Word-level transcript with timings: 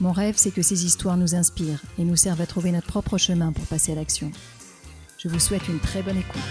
Mon 0.00 0.10
rêve, 0.10 0.34
c'est 0.36 0.50
que 0.50 0.62
ces 0.62 0.84
histoires 0.84 1.16
nous 1.16 1.34
inspirent 1.34 1.82
et 1.98 2.04
nous 2.04 2.16
servent 2.16 2.40
à 2.40 2.46
trouver 2.46 2.72
notre 2.72 2.88
propre 2.88 3.16
chemin 3.16 3.52
pour 3.52 3.64
passer 3.66 3.92
à 3.92 3.94
l'action. 3.94 4.32
Je 5.18 5.28
vous 5.28 5.38
souhaite 5.38 5.68
une 5.68 5.78
très 5.78 6.02
bonne 6.02 6.18
écoute. 6.18 6.42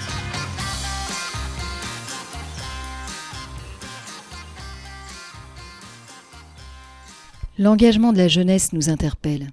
L'engagement 7.60 8.14
de 8.14 8.18
la 8.18 8.28
jeunesse 8.28 8.74
nous 8.74 8.90
interpelle. 8.90 9.50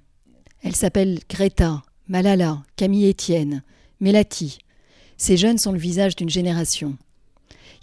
Elle 0.63 0.75
s'appelle 0.75 1.19
Greta, 1.29 1.83
Malala, 2.07 2.63
Camille 2.75 3.09
Etienne, 3.09 3.61
Melati. 3.99 4.59
Ces 5.17 5.37
jeunes 5.37 5.59
sont 5.59 5.71
le 5.71 5.77
visage 5.77 6.15
d'une 6.15 6.29
génération. 6.29 6.97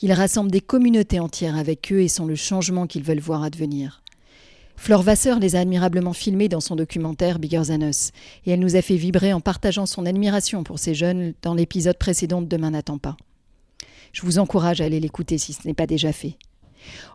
Ils 0.00 0.12
rassemblent 0.12 0.50
des 0.50 0.60
communautés 0.60 1.20
entières 1.20 1.56
avec 1.56 1.92
eux 1.92 2.00
et 2.00 2.08
sont 2.08 2.26
le 2.26 2.34
changement 2.34 2.86
qu'ils 2.86 3.04
veulent 3.04 3.20
voir 3.20 3.42
advenir. 3.42 4.02
Flore 4.78 5.02
Vasseur 5.02 5.38
les 5.40 5.56
a 5.56 5.60
admirablement 5.60 6.12
filmés 6.14 6.48
dans 6.48 6.60
son 6.60 6.76
documentaire 6.76 7.40
Bigger 7.40 7.62
Than 7.66 7.82
Us, 7.82 8.12
et 8.46 8.52
elle 8.52 8.60
nous 8.60 8.76
a 8.76 8.80
fait 8.80 8.96
vibrer 8.96 9.32
en 9.32 9.40
partageant 9.40 9.84
son 9.86 10.06
admiration 10.06 10.62
pour 10.62 10.78
ces 10.78 10.94
jeunes 10.94 11.34
dans 11.42 11.52
l'épisode 11.52 11.98
précédent 11.98 12.40
de 12.40 12.46
Demain 12.46 12.70
n'attend 12.70 12.96
pas. 12.96 13.16
Je 14.12 14.22
vous 14.22 14.38
encourage 14.38 14.80
à 14.80 14.84
aller 14.84 15.00
l'écouter 15.00 15.36
si 15.36 15.52
ce 15.52 15.66
n'est 15.66 15.74
pas 15.74 15.88
déjà 15.88 16.12
fait. 16.12 16.38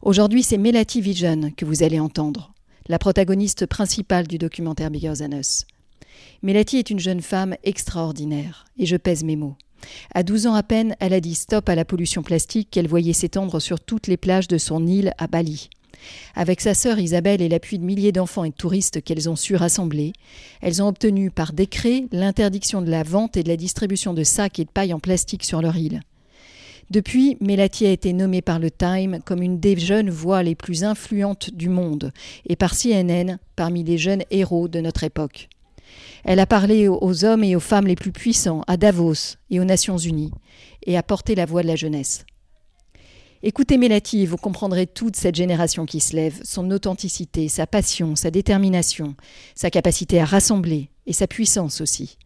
Aujourd'hui, 0.03 0.43
c'est 0.43 0.57
Melati 0.57 1.01
Vision 1.01 1.51
que 1.55 1.65
vous 1.65 1.81
allez 1.81 1.99
entendre, 1.99 2.53
la 2.89 2.99
protagoniste 2.99 3.65
principale 3.65 4.27
du 4.27 4.37
documentaire 4.37 4.91
Bigger 4.91 5.13
Than 5.17 5.31
Us. 5.31 5.65
Melati 6.43 6.77
est 6.77 6.91
une 6.91 6.99
jeune 6.99 7.21
femme 7.21 7.55
extraordinaire, 7.63 8.65
et 8.77 8.85
je 8.85 8.97
pèse 8.97 9.23
mes 9.23 9.37
mots. 9.37 9.55
À 10.13 10.23
12 10.23 10.47
ans 10.47 10.53
à 10.53 10.63
peine, 10.63 10.95
elle 10.99 11.13
a 11.13 11.21
dit 11.21 11.33
stop 11.33 11.69
à 11.69 11.75
la 11.75 11.85
pollution 11.85 12.23
plastique 12.23 12.69
qu'elle 12.69 12.89
voyait 12.89 13.13
s'étendre 13.13 13.61
sur 13.61 13.79
toutes 13.79 14.07
les 14.07 14.17
plages 14.17 14.49
de 14.49 14.57
son 14.57 14.85
île 14.85 15.13
à 15.17 15.27
Bali. 15.27 15.69
Avec 16.35 16.61
sa 16.61 16.73
sœur 16.73 16.99
Isabelle 16.99 17.41
et 17.41 17.49
l'appui 17.49 17.79
de 17.79 17.85
milliers 17.85 18.11
d'enfants 18.11 18.43
et 18.43 18.49
de 18.49 18.55
touristes 18.55 19.01
qu'elles 19.03 19.29
ont 19.29 19.35
su 19.35 19.55
rassembler, 19.55 20.13
elles 20.61 20.81
ont 20.81 20.87
obtenu 20.87 21.31
par 21.31 21.53
décret 21.53 22.05
l'interdiction 22.11 22.81
de 22.81 22.89
la 22.89 23.03
vente 23.03 23.37
et 23.37 23.43
de 23.43 23.49
la 23.49 23.57
distribution 23.57 24.13
de 24.13 24.23
sacs 24.23 24.59
et 24.59 24.65
de 24.65 24.71
paille 24.71 24.93
en 24.93 24.99
plastique 24.99 25.43
sur 25.43 25.61
leur 25.61 25.77
île. 25.77 26.01
Depuis, 26.89 27.37
Melati 27.39 27.85
a 27.85 27.91
été 27.91 28.13
nommée 28.13 28.41
par 28.41 28.59
le 28.59 28.69
Time 28.69 29.19
comme 29.25 29.41
une 29.41 29.59
des 29.59 29.79
jeunes 29.79 30.09
voix 30.09 30.43
les 30.43 30.55
plus 30.55 30.83
influentes 30.83 31.49
du 31.53 31.69
monde 31.69 32.11
et 32.47 32.55
par 32.55 32.75
CNN 32.75 33.37
parmi 33.55 33.83
les 33.83 33.97
jeunes 33.97 34.23
héros 34.29 34.67
de 34.67 34.79
notre 34.79 35.03
époque. 35.03 35.49
Elle 36.23 36.39
a 36.39 36.45
parlé 36.45 36.87
aux 36.87 37.25
hommes 37.25 37.43
et 37.43 37.55
aux 37.55 37.61
femmes 37.61 37.87
les 37.87 37.95
plus 37.95 38.11
puissants 38.11 38.63
à 38.67 38.77
Davos 38.77 39.37
et 39.49 39.59
aux 39.59 39.65
Nations 39.65 39.97
Unies 39.97 40.31
et 40.85 40.97
a 40.97 41.03
porté 41.03 41.35
la 41.35 41.45
voix 41.45 41.63
de 41.63 41.67
la 41.67 41.75
jeunesse. 41.75 42.25
Écoutez 43.45 43.77
Melati 43.77 44.21
et 44.21 44.25
vous 44.25 44.37
comprendrez 44.37 44.87
toute 44.87 45.17
cette 45.17 45.35
génération 45.35 45.85
qui 45.85 45.99
se 45.99 46.15
lève, 46.15 46.39
son 46.45 46.71
authenticité, 46.71 47.49
sa 47.49 47.67
passion, 47.67 48.15
sa 48.15 48.31
détermination, 48.31 49.15
sa 49.53 49.69
capacité 49.69 50.21
à 50.21 50.23
rassembler 50.23 50.89
et 51.07 51.11
sa 51.11 51.27
puissance 51.27 51.81
aussi. 51.81 52.17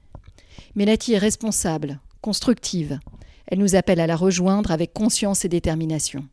Melati 0.76 1.14
est 1.14 1.18
responsable, 1.18 2.00
constructive. 2.22 3.00
Elle 3.48 3.58
nous 3.58 3.76
appelle 3.76 4.00
à 4.00 4.06
la 4.06 4.16
rejoindre 4.16 4.70
avec 4.70 4.94
conscience 4.94 5.44
et 5.44 5.50
détermination. 5.50 6.24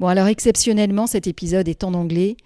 Bon 0.00 0.08
alors 0.08 0.26
exceptionnellement 0.26 1.06
cet 1.06 1.28
épisode 1.28 1.68
est 1.68 1.84
en 1.84 1.94
anglais. 1.94 2.36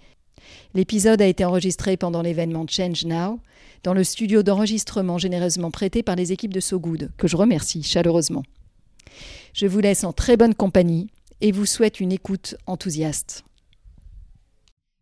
L'épisode 0.75 1.19
a 1.19 1.25
été 1.25 1.43
enregistré 1.43 1.97
pendant 1.97 2.21
l'événement 2.21 2.67
Change 2.67 3.05
Now 3.05 3.39
dans 3.81 3.95
le 3.95 4.03
studio 4.03 4.43
d'enregistrement 4.43 5.17
généreusement 5.17 5.71
prêté 5.71 6.03
par 6.03 6.15
les 6.15 6.31
équipes 6.31 6.53
de 6.53 6.59
So 6.59 6.79
Good, 6.79 7.09
que 7.17 7.27
je 7.27 7.37
remercie 7.37 7.81
chaleureusement. 7.81 8.43
Je 9.53 9.65
vous 9.65 9.79
laisse 9.79 10.03
en 10.03 10.13
très 10.13 10.37
bonne 10.37 10.53
compagnie 10.53 11.09
et 11.43 11.51
vous 11.51 11.67
souhaite 11.67 11.99
une 11.99 12.11
écoute 12.11 12.55
enthousiaste. 12.65 13.43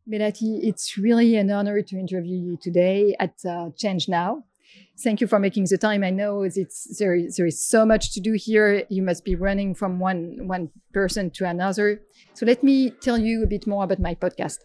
Melati, 0.08 0.60
it's 0.64 0.98
really 0.98 1.38
an 1.38 1.50
honor 1.52 1.82
to 1.82 1.96
interview 1.96 2.36
you 2.36 2.58
today 2.58 3.16
at 3.20 3.34
uh, 3.46 3.70
Change 3.78 4.10
Now. 4.10 4.44
Thank 5.04 5.22
you 5.22 5.28
for 5.28 5.40
making 5.40 5.66
the 5.70 5.78
time. 5.78 6.04
I 6.04 6.10
know 6.10 6.44
it's 6.44 6.98
there 6.98 7.16
is, 7.16 7.36
there 7.36 7.46
is 7.46 7.70
so 7.70 7.86
much 7.86 8.12
to 8.14 8.20
do 8.20 8.34
here. 8.36 8.84
You 8.90 9.04
must 9.04 9.24
be 9.24 9.36
running 9.36 9.76
from 9.76 10.00
one 10.00 10.48
one 10.48 10.70
person 10.92 11.30
to 11.32 11.46
another. 11.46 12.02
So 12.34 12.46
let 12.46 12.64
me 12.64 12.92
tell 13.02 13.20
you 13.20 13.44
a 13.44 13.48
bit 13.48 13.68
more 13.68 13.84
about 13.84 14.00
my 14.00 14.16
podcast. 14.16 14.58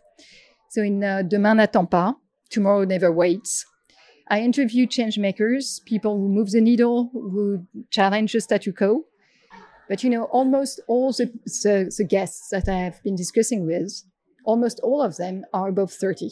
So 0.70 0.82
in 0.82 1.04
uh, 1.04 1.22
Demain 1.22 1.56
n'attend 1.56 1.91
pas, 1.91 2.15
Tomorrow 2.50 2.84
never 2.84 3.12
waits. 3.12 3.66
I 4.28 4.41
interview 4.41 4.86
change 4.86 5.19
makers, 5.19 5.81
people 5.84 6.16
who 6.16 6.28
move 6.28 6.50
the 6.50 6.60
needle, 6.60 7.10
who 7.12 7.66
challenge 7.91 8.32
the 8.32 8.41
statu 8.41 8.72
quo, 8.72 9.04
But 9.88 10.02
you 10.02 10.10
know, 10.10 10.24
almost 10.24 10.80
all 10.88 11.12
the, 11.12 11.26
the, 11.44 11.92
the 11.97 12.04
guests 12.04 12.48
that 12.50 12.69
I 12.69 12.78
have 12.78 13.02
been 13.02 13.16
discussing 13.16 13.66
with, 13.66 14.02
almost 14.44 14.80
all 14.82 15.02
of 15.02 15.16
them 15.16 15.44
are 15.52 15.69
above 15.69 15.92
30. 15.92 16.30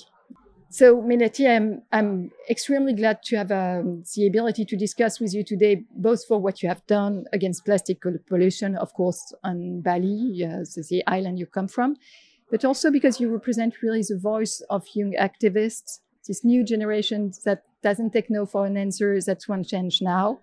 So, 0.70 1.00
Melati, 1.00 1.48
I'm, 1.48 1.82
I'm 1.92 2.32
extremely 2.50 2.94
glad 2.94 3.22
to 3.26 3.37
have 3.37 3.53
um, 3.53 4.03
the 4.16 4.26
ability 4.26 4.65
to 4.65 4.76
discuss 4.76 5.20
with 5.20 5.32
you 5.32 5.44
today, 5.44 5.84
both 5.94 6.26
for 6.26 6.41
what 6.41 6.65
you 6.65 6.69
have 6.69 6.84
done 6.88 7.26
against 7.32 7.65
plastic 7.65 7.98
pollution, 8.26 8.76
of 8.76 8.92
course, 8.92 9.32
on 9.44 9.82
Bali, 9.82 10.44
uh, 10.44 10.65
the 10.91 11.04
island 11.06 11.38
you 11.38 11.47
come 11.47 11.69
from, 11.69 11.94
but 12.50 12.65
also 12.65 12.91
because 12.91 13.21
you 13.21 13.31
represent 13.32 13.82
really 13.82 14.03
the 14.03 14.19
voice 14.19 14.62
of 14.69 14.84
young 14.94 15.12
activists, 15.12 16.00
this 16.26 16.44
new 16.44 16.65
generation 16.65 17.32
that 17.44 17.62
doesn't 17.84 18.12
take 18.12 18.28
no 18.31 18.47
for 18.47 18.67
an 18.67 18.77
answer, 18.77 19.21
that's 19.21 19.47
one 19.49 19.62
change 19.62 20.03
now. 20.03 20.41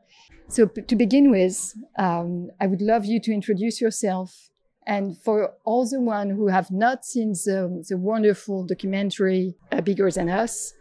So, 0.48 0.66
to 0.68 0.96
begin 0.96 1.32
with, 1.32 1.74
um, 1.98 2.52
I 2.62 2.68
would 2.68 2.82
love 2.82 3.04
you 3.06 3.20
to 3.22 3.32
introduce 3.34 3.82
yourself. 3.82 4.50
And 4.88 5.18
for 5.18 5.54
all 5.64 5.86
the 5.88 6.00
one 6.00 6.30
who 6.30 6.48
have 6.48 6.72
not 6.72 7.06
seen 7.06 7.32
the, 7.34 7.84
the 7.88 7.98
wonderful 7.98 8.66
documentary 8.66 9.56
uh, 9.72 9.82
Bigger 9.82 10.10
Than 10.12 10.30
Us, 10.30 10.74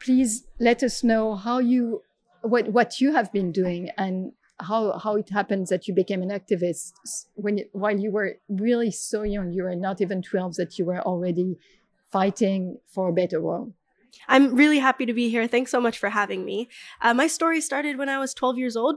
please 0.00 0.44
let 0.58 0.82
us 0.82 1.04
know 1.04 1.34
how 1.34 1.58
you, 1.58 2.02
what, 2.42 2.68
what 2.68 3.00
you 3.00 3.12
have 3.12 3.32
been 3.32 3.52
doing 3.52 3.90
and 3.96 4.32
how, 4.58 4.98
how 4.98 5.16
it 5.16 5.30
happens 5.30 5.70
that 5.70 5.86
you 5.88 5.94
became 5.94 6.22
an 6.22 6.30
activist 6.30 6.92
when, 7.34 7.60
while 7.72 7.98
you 7.98 8.10
were 8.10 8.38
really 8.48 8.90
so 8.90 9.22
young, 9.22 9.52
you 9.52 9.62
were 9.64 9.76
not 9.76 10.00
even 10.00 10.22
12, 10.22 10.56
that 10.56 10.78
you 10.78 10.84
were 10.84 11.00
already 11.00 11.56
fighting 12.10 12.78
for 12.92 13.08
a 13.08 13.12
better 13.12 13.40
world. 13.40 13.72
I'm 14.28 14.54
really 14.54 14.78
happy 14.78 15.06
to 15.06 15.12
be 15.12 15.28
here. 15.28 15.46
Thanks 15.46 15.70
so 15.70 15.80
much 15.80 15.98
for 15.98 16.10
having 16.10 16.44
me. 16.44 16.68
Uh, 17.00 17.14
my 17.14 17.26
story 17.26 17.60
started 17.60 17.98
when 17.98 18.08
I 18.08 18.18
was 18.18 18.34
12 18.34 18.58
years 18.58 18.76
old. 18.76 18.96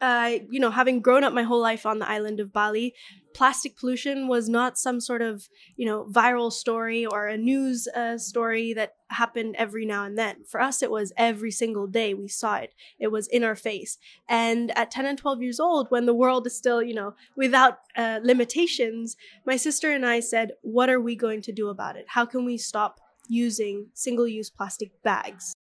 Uh, 0.00 0.38
you 0.50 0.58
know, 0.58 0.70
having 0.70 1.00
grown 1.00 1.24
up 1.24 1.32
my 1.34 1.42
whole 1.42 1.60
life 1.60 1.84
on 1.84 1.98
the 1.98 2.08
island 2.08 2.40
of 2.40 2.54
Bali, 2.54 2.94
plastic 3.34 3.76
pollution 3.76 4.28
was 4.28 4.48
not 4.48 4.78
some 4.78 4.98
sort 4.98 5.20
of, 5.20 5.46
you 5.76 5.84
know, 5.84 6.06
viral 6.10 6.50
story 6.50 7.04
or 7.04 7.28
a 7.28 7.36
news 7.36 7.86
uh, 7.88 8.16
story 8.16 8.72
that 8.72 8.94
happened 9.10 9.56
every 9.58 9.84
now 9.84 10.04
and 10.04 10.16
then. 10.16 10.44
For 10.48 10.58
us, 10.58 10.82
it 10.82 10.90
was 10.90 11.12
every 11.18 11.50
single 11.50 11.86
day 11.86 12.14
we 12.14 12.28
saw 12.28 12.56
it. 12.56 12.72
It 12.98 13.08
was 13.08 13.28
in 13.28 13.44
our 13.44 13.54
face. 13.54 13.98
And 14.26 14.76
at 14.76 14.90
10 14.90 15.04
and 15.04 15.18
12 15.18 15.42
years 15.42 15.60
old, 15.60 15.90
when 15.90 16.06
the 16.06 16.14
world 16.14 16.46
is 16.46 16.56
still, 16.56 16.82
you 16.82 16.94
know, 16.94 17.14
without 17.36 17.80
uh, 17.94 18.20
limitations, 18.22 19.16
my 19.44 19.56
sister 19.56 19.92
and 19.92 20.06
I 20.06 20.20
said, 20.20 20.52
what 20.62 20.88
are 20.88 21.00
we 21.00 21.14
going 21.14 21.42
to 21.42 21.52
do 21.52 21.68
about 21.68 21.96
it? 21.96 22.06
How 22.08 22.24
can 22.24 22.46
we 22.46 22.56
stop 22.56 23.00
using 23.30 23.86
single 23.94 24.26
use 24.26 24.50
plastic 24.50 24.90
bags. 25.02 25.54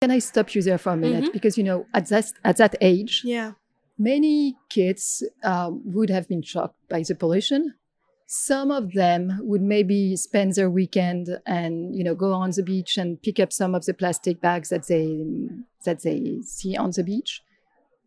Can 0.00 0.10
I 0.10 0.20
stop 0.20 0.54
you 0.54 0.62
there 0.62 0.78
for 0.78 0.92
a 0.92 0.96
minute? 0.96 1.24
Mm-hmm. 1.24 1.32
Because, 1.32 1.58
you 1.58 1.64
know, 1.64 1.86
at 1.92 2.08
that, 2.08 2.32
at 2.44 2.56
that 2.58 2.76
age, 2.80 3.22
yeah. 3.24 3.52
many 3.98 4.56
kids 4.68 5.22
um, 5.42 5.82
would 5.84 6.10
have 6.10 6.28
been 6.28 6.42
shocked 6.42 6.76
by 6.88 7.02
the 7.02 7.14
pollution. 7.14 7.74
Some 8.26 8.70
of 8.70 8.92
them 8.92 9.38
would 9.42 9.62
maybe 9.62 10.16
spend 10.16 10.54
their 10.54 10.68
weekend 10.68 11.38
and, 11.46 11.94
you 11.96 12.04
know, 12.04 12.14
go 12.14 12.32
on 12.32 12.50
the 12.50 12.62
beach 12.62 12.98
and 12.98 13.20
pick 13.22 13.40
up 13.40 13.52
some 13.52 13.74
of 13.74 13.84
the 13.86 13.94
plastic 13.94 14.40
bags 14.40 14.68
that 14.68 14.86
they, 14.86 15.24
that 15.84 16.02
they 16.02 16.40
see 16.42 16.76
on 16.76 16.90
the 16.90 17.04
beach. 17.04 17.42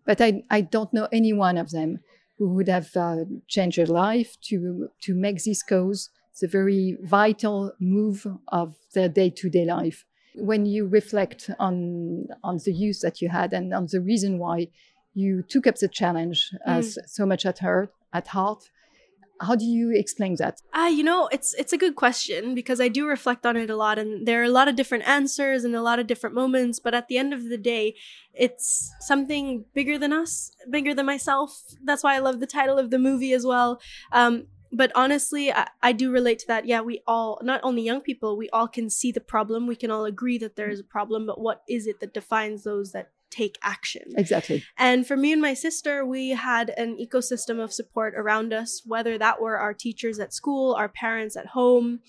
But 0.06 0.22
I, 0.22 0.44
I 0.50 0.62
don't 0.62 0.94
know 0.94 1.08
any 1.12 1.34
one 1.34 1.58
of 1.58 1.72
them 1.72 2.00
who 2.38 2.50
would 2.50 2.70
have 2.70 2.96
uh, 2.96 3.26
changed 3.48 3.78
their 3.78 3.86
life 3.86 4.38
to, 4.44 4.90
to 5.02 5.14
make 5.14 5.44
this 5.44 5.64
cause 5.64 6.10
the 6.40 6.48
very 6.48 6.98
vital 7.02 7.74
move 7.80 8.26
of 8.50 8.76
their 8.94 9.10
day-to-day 9.10 9.66
life. 9.66 10.06
When 10.36 10.66
you 10.66 10.88
reflect 10.88 11.50
on 11.60 12.28
on 12.44 12.60
the 12.66 12.72
use 12.72 13.00
that 13.02 13.22
you 13.22 13.30
had 13.30 13.54
and 13.54 13.74
on 13.74 13.88
the 13.92 14.00
reason 14.00 14.38
why 14.40 14.68
you 15.14 15.44
took 15.44 15.68
up 15.68 15.76
the 15.76 15.88
challenge 15.88 16.52
as 16.66 16.98
mm. 16.98 17.10
so 17.10 17.26
much 17.26 17.46
at 17.46 17.60
heart, 17.60 17.92
at 18.14 18.28
heart, 18.28 18.70
how 19.42 19.56
do 19.56 19.66
you 19.66 19.92
explain 19.96 20.36
that? 20.36 20.62
Ah, 20.74 20.86
uh, 20.86 20.88
you 20.88 21.04
know, 21.04 21.28
it's 21.32 21.54
it's 21.56 21.74
a 21.74 21.78
good 21.78 21.96
question 21.96 22.54
because 22.54 22.82
I 22.82 22.88
do 22.90 23.08
reflect 23.08 23.46
on 23.46 23.56
it 23.56 23.70
a 23.70 23.76
lot, 23.76 23.98
and 23.98 24.28
there 24.28 24.42
are 24.42 24.46
a 24.46 24.50
lot 24.50 24.68
of 24.68 24.76
different 24.76 25.08
answers 25.08 25.64
and 25.64 25.76
a 25.76 25.82
lot 25.82 26.00
of 26.00 26.08
different 26.08 26.36
moments. 26.36 26.80
But 26.80 26.94
at 26.94 27.08
the 27.08 27.18
end 27.18 27.34
of 27.34 27.50
the 27.50 27.58
day, 27.58 27.96
it's 28.34 28.92
something 29.00 29.66
bigger 29.74 29.98
than 29.98 30.14
us, 30.14 30.52
bigger 30.70 30.94
than 30.94 31.06
myself. 31.06 31.62
That's 31.84 32.04
why 32.04 32.16
I 32.16 32.20
love 32.20 32.40
the 32.40 32.48
title 32.48 32.78
of 32.78 32.90
the 32.90 33.00
movie 33.00 33.34
as 33.34 33.46
well. 33.46 33.82
Um, 34.12 34.48
but 34.71 34.92
honestly, 34.95 35.51
I, 35.51 35.68
I 35.81 35.92
do 35.92 36.12
relate 36.12 36.39
to 36.39 36.48
that. 36.48 36.66
Yeah, 36.66 36.81
we 36.81 37.01
all, 37.07 37.39
not 37.42 37.62
only 37.63 37.81
young 37.81 38.01
people, 38.01 38.38
we 38.38 38.50
all 38.50 38.68
can 38.68 38.89
see 38.89 39.12
the 39.12 39.21
problem. 39.21 39.68
We 39.68 39.75
can 39.75 39.92
all 39.92 40.06
agree 40.06 40.38
that 40.39 40.56
there 40.56 40.69
is 40.69 40.80
a 40.80 40.83
problem, 40.83 41.25
but 41.25 41.39
what 41.39 41.63
is 41.68 41.88
it 41.88 42.00
that 42.00 42.13
defines 42.13 42.63
those 42.63 42.92
that 42.92 43.12
take 43.30 43.57
action. 43.62 44.04
Exactly. 44.18 44.63
And 44.77 45.06
for 45.06 45.16
me 45.16 45.31
and 45.31 45.42
my 45.42 45.54
sister, 45.54 46.06
we 46.06 46.30
had 46.30 46.71
an 46.71 46.98
ecosystem 46.98 47.63
of 47.63 47.71
support 47.71 48.16
around 48.16 48.54
us, 48.54 48.81
whether 48.86 49.18
that 49.18 49.42
were 49.42 49.57
our 49.57 49.74
teachers 49.74 50.19
at 50.19 50.33
school, 50.33 50.74
our 50.74 50.89
parents 50.89 51.38
at 51.38 51.48
home. 51.48 52.00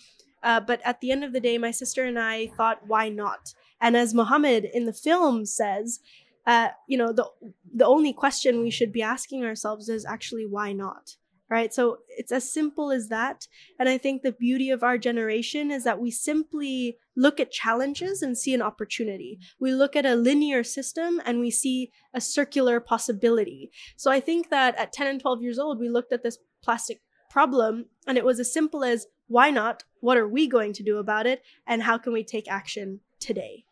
Uh, 0.43 0.61
but 0.61 0.81
at 0.85 1.01
the 1.01 1.11
end 1.11 1.23
of 1.23 1.33
the 1.33 1.41
day, 1.41 1.59
my 1.59 1.71
sister 1.71 2.05
and 2.05 2.19
I 2.19 2.47
thought, 2.57 2.87
why 2.87 3.09
not? 3.11 3.53
And 3.81 3.97
as 3.97 4.15
Mohammed 4.15 4.65
in 4.65 4.87
the 4.87 4.93
film 4.93 5.45
says, 5.45 6.01
uh, 6.47 6.69
you 6.87 6.97
know, 6.97 7.13
the 7.13 7.27
the 7.75 7.87
only 7.87 8.13
question 8.13 8.61
we 8.61 8.71
should 8.71 8.93
be 8.93 9.03
asking 9.03 9.45
ourselves 9.45 9.89
is 9.89 10.07
actually 10.07 10.47
why 10.47 10.73
not? 10.73 11.17
Right? 11.51 11.75
So 11.75 11.99
it's 12.09 12.31
as 12.31 12.51
simple 12.51 12.93
as 12.93 13.09
that. 13.09 13.49
And 13.79 13.89
I 13.89 13.99
think 13.99 14.23
the 14.23 14.33
beauty 14.33 14.71
of 14.71 14.85
our 14.85 14.97
generation 14.97 15.71
is 15.73 15.83
that 15.85 16.01
we 16.01 16.11
simply 16.11 16.97
look 17.17 17.41
at 17.41 17.51
challenges 17.51 18.23
and 18.23 18.39
see 18.39 18.55
an 18.55 18.63
opportunity. 18.63 19.41
We 19.59 19.73
look 19.73 19.97
at 19.97 20.07
a 20.07 20.15
linear 20.15 20.63
system 20.63 21.21
and 21.27 21.41
we 21.41 21.51
see 21.51 21.91
a 22.15 22.21
circular 22.21 22.79
possibility. 22.79 23.71
So 23.97 24.11
I 24.13 24.21
think 24.21 24.49
that 24.51 24.77
at 24.77 24.93
10 24.93 25.09
and 25.09 25.21
12 25.21 25.43
years 25.43 25.59
old, 25.59 25.81
we 25.81 25.89
looked 25.89 26.13
at 26.13 26.23
this 26.23 26.39
plastic 26.63 27.01
problem 27.29 27.87
and 28.07 28.17
it 28.17 28.25
was 28.25 28.39
as 28.39 28.53
simple 28.53 28.85
as 28.85 29.07
why 29.27 29.51
not? 29.51 29.85
What 30.01 30.17
are 30.17 30.29
we 30.29 30.49
going 30.49 30.73
to 30.75 30.83
do 30.83 30.99
about 30.99 31.27
it? 31.27 31.43
And 31.67 31.83
how 31.83 31.99
can 31.99 32.13
we 32.13 32.25
take 32.25 32.51
action 32.51 33.01
today? 33.21 33.65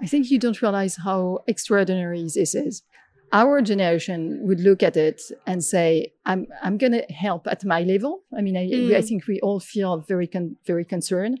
I 0.00 0.06
think 0.06 0.30
you 0.30 0.38
don't 0.38 0.60
realize 0.60 0.96
how 0.96 1.40
extraordinary 1.46 2.22
this 2.22 2.54
is 2.54 2.82
our 3.32 3.62
generation 3.62 4.40
would 4.42 4.60
look 4.60 4.82
at 4.82 4.96
it 4.96 5.22
and 5.46 5.64
say, 5.64 6.12
"I'm 6.26 6.46
I'm 6.62 6.76
going 6.76 6.92
to 6.92 7.02
help 7.12 7.46
at 7.46 7.64
my 7.64 7.82
level." 7.82 8.22
I 8.36 8.42
mean, 8.42 8.56
I, 8.56 8.66
mm. 8.66 8.94
I 8.94 9.02
think 9.02 9.26
we 9.26 9.40
all 9.40 9.60
feel 9.60 9.98
very 9.98 10.26
con- 10.26 10.56
very 10.66 10.84
concerned, 10.84 11.40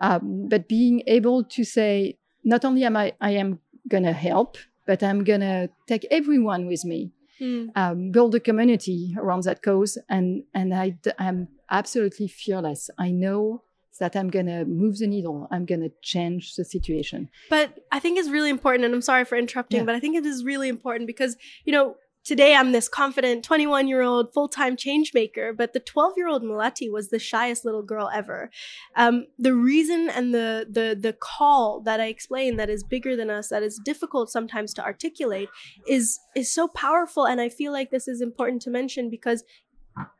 um, 0.00 0.48
but 0.48 0.68
being 0.68 1.02
able 1.06 1.44
to 1.44 1.64
say, 1.64 2.18
not 2.44 2.64
only 2.64 2.84
am 2.84 2.96
I 2.96 3.12
I 3.20 3.30
am 3.32 3.60
going 3.88 4.04
to 4.04 4.12
help, 4.12 4.56
but 4.86 5.02
I'm 5.02 5.24
going 5.24 5.40
to 5.40 5.70
take 5.86 6.06
everyone 6.10 6.66
with 6.66 6.84
me, 6.84 7.12
mm. 7.40 7.68
um, 7.76 8.10
build 8.10 8.34
a 8.34 8.40
community 8.40 9.14
around 9.16 9.44
that 9.44 9.62
cause, 9.62 9.98
and 10.08 10.44
and 10.54 10.74
I 10.74 10.96
am 11.18 11.48
absolutely 11.70 12.28
fearless. 12.28 12.90
I 12.98 13.10
know 13.12 13.62
that 13.98 14.16
I'm 14.16 14.30
going 14.30 14.46
to 14.46 14.64
move 14.64 14.98
the 14.98 15.06
needle. 15.06 15.48
I'm 15.50 15.64
going 15.64 15.80
to 15.80 15.92
change 16.02 16.56
the 16.56 16.64
situation. 16.64 17.28
But 17.50 17.84
I 17.90 17.98
think 17.98 18.18
it's 18.18 18.30
really 18.30 18.50
important, 18.50 18.84
and 18.84 18.94
I'm 18.94 19.02
sorry 19.02 19.24
for 19.24 19.36
interrupting, 19.36 19.80
yeah. 19.80 19.84
but 19.84 19.94
I 19.94 20.00
think 20.00 20.16
it 20.16 20.26
is 20.26 20.44
really 20.44 20.68
important 20.68 21.06
because, 21.06 21.36
you 21.64 21.72
know, 21.72 21.96
today 22.24 22.54
I'm 22.54 22.72
this 22.72 22.88
confident 22.88 23.44
21 23.44 23.88
year 23.88 24.02
old 24.02 24.32
full 24.32 24.48
time 24.48 24.76
change 24.76 25.12
maker, 25.14 25.52
but 25.52 25.72
the 25.72 25.80
12 25.80 26.14
year 26.16 26.28
old 26.28 26.42
Melati 26.42 26.90
was 26.90 27.10
the 27.10 27.18
shyest 27.18 27.64
little 27.64 27.82
girl 27.82 28.10
ever. 28.12 28.50
Um, 28.96 29.26
the 29.38 29.54
reason 29.54 30.08
and 30.08 30.34
the, 30.34 30.66
the, 30.70 30.96
the 30.98 31.12
call 31.12 31.80
that 31.80 32.00
I 32.00 32.06
explain 32.06 32.56
that 32.56 32.70
is 32.70 32.84
bigger 32.84 33.16
than 33.16 33.30
us, 33.30 33.48
that 33.48 33.62
is 33.62 33.80
difficult 33.84 34.30
sometimes 34.30 34.72
to 34.74 34.84
articulate, 34.84 35.48
is, 35.86 36.18
is 36.34 36.52
so 36.52 36.68
powerful. 36.68 37.26
And 37.26 37.40
I 37.40 37.48
feel 37.48 37.72
like 37.72 37.90
this 37.90 38.08
is 38.08 38.20
important 38.20 38.62
to 38.62 38.70
mention 38.70 39.10
because 39.10 39.44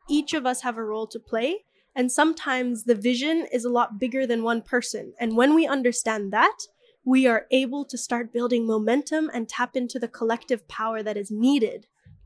each 0.09 0.33
of 0.33 0.45
us 0.45 0.61
have 0.61 0.77
a 0.77 0.83
role 0.83 1.07
to 1.07 1.19
play 1.19 1.63
and 1.95 2.11
sometimes 2.11 2.83
the 2.85 2.95
vision 2.95 3.47
is 3.51 3.65
a 3.65 3.69
lot 3.69 3.99
bigger 3.99 4.25
than 4.25 4.43
one 4.43 4.61
person. 4.61 5.13
And 5.19 5.37
when 5.37 5.53
we 5.53 5.67
understand 5.67 6.33
that, 6.33 6.57
we 7.05 7.27
are 7.27 7.45
able 7.51 7.85
to 7.85 7.97
start 7.97 8.33
building 8.33 8.65
momentum 8.65 9.29
and 9.33 9.47
tap 9.47 9.75
into 9.75 9.99
the 9.99 10.07
collective 10.07 10.67
power 10.67 11.03
that 11.03 11.17
is 11.17 11.29
needed 11.29 11.85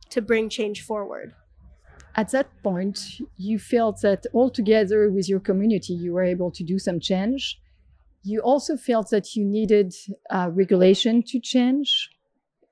to 0.09 0.21
bring 0.21 0.49
change 0.49 0.81
forward. 0.83 1.33
At 2.15 2.31
that 2.31 2.47
point, 2.63 3.19
you 3.35 3.59
felt 3.59 4.01
that 4.01 4.25
all 4.33 4.49
together 4.49 5.11
with 5.11 5.27
your 5.27 5.39
community, 5.39 5.93
you 5.93 6.13
were 6.13 6.23
able 6.23 6.51
to 6.51 6.63
do 6.63 6.79
some 6.79 6.99
change. 6.99 7.59
You 8.23 8.39
also 8.39 8.77
felt 8.77 9.09
that 9.09 9.35
you 9.35 9.45
needed 9.45 9.93
uh, 10.29 10.49
regulation 10.51 11.21
to 11.23 11.39
change. 11.39 12.09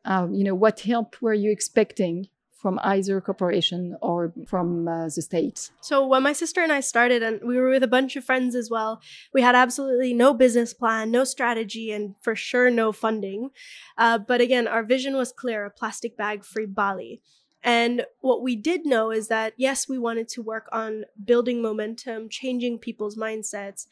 Um, 0.06 0.34
you 0.34 0.44
know, 0.44 0.56
what 0.56 0.80
help 0.82 1.16
were 1.22 1.34
you 1.34 1.52
expecting 1.52 2.28
from 2.66 2.80
either 2.82 3.22
corporation 3.22 3.96
or 4.02 4.34
from 4.48 4.88
uh, 4.88 5.06
the 5.06 5.22
states. 5.22 5.72
So 5.82 6.04
when 6.08 6.24
my 6.24 6.34
sister 6.34 6.62
and 6.64 6.72
I 6.72 6.80
started, 6.80 7.22
and 7.22 7.40
we 7.44 7.58
were 7.58 7.70
with 7.70 7.84
a 7.84 7.88
bunch 7.88 8.16
of 8.16 8.26
friends 8.26 8.56
as 8.56 8.72
well, 8.72 9.04
we 9.36 9.44
had 9.44 9.54
absolutely 9.54 10.16
no 10.16 10.34
business 10.34 10.74
plan, 10.74 11.12
no 11.12 11.26
strategy, 11.26 11.92
and 11.92 12.16
for 12.22 12.36
sure 12.36 12.72
no 12.72 12.92
funding. 12.92 13.52
Uh, 14.00 14.18
but 14.18 14.42
again, 14.42 14.68
our 14.68 14.84
vision 14.84 15.16
was 15.16 15.32
clear: 15.32 15.64
a 15.64 15.70
plastic 15.70 16.18
bag 16.18 16.44
free 16.44 16.66
Bali. 16.66 17.22
And 17.62 18.06
what 18.22 18.42
we 18.42 18.56
did 18.56 18.86
know 18.86 19.12
is 19.12 19.28
that, 19.28 19.54
yes, 19.58 19.88
we 19.88 20.00
wanted 20.00 20.28
to 20.30 20.42
work 20.42 20.68
on 20.72 21.06
building 21.24 21.62
momentum, 21.62 22.30
changing 22.30 22.80
people's 22.80 23.16
mindsets, 23.16 23.86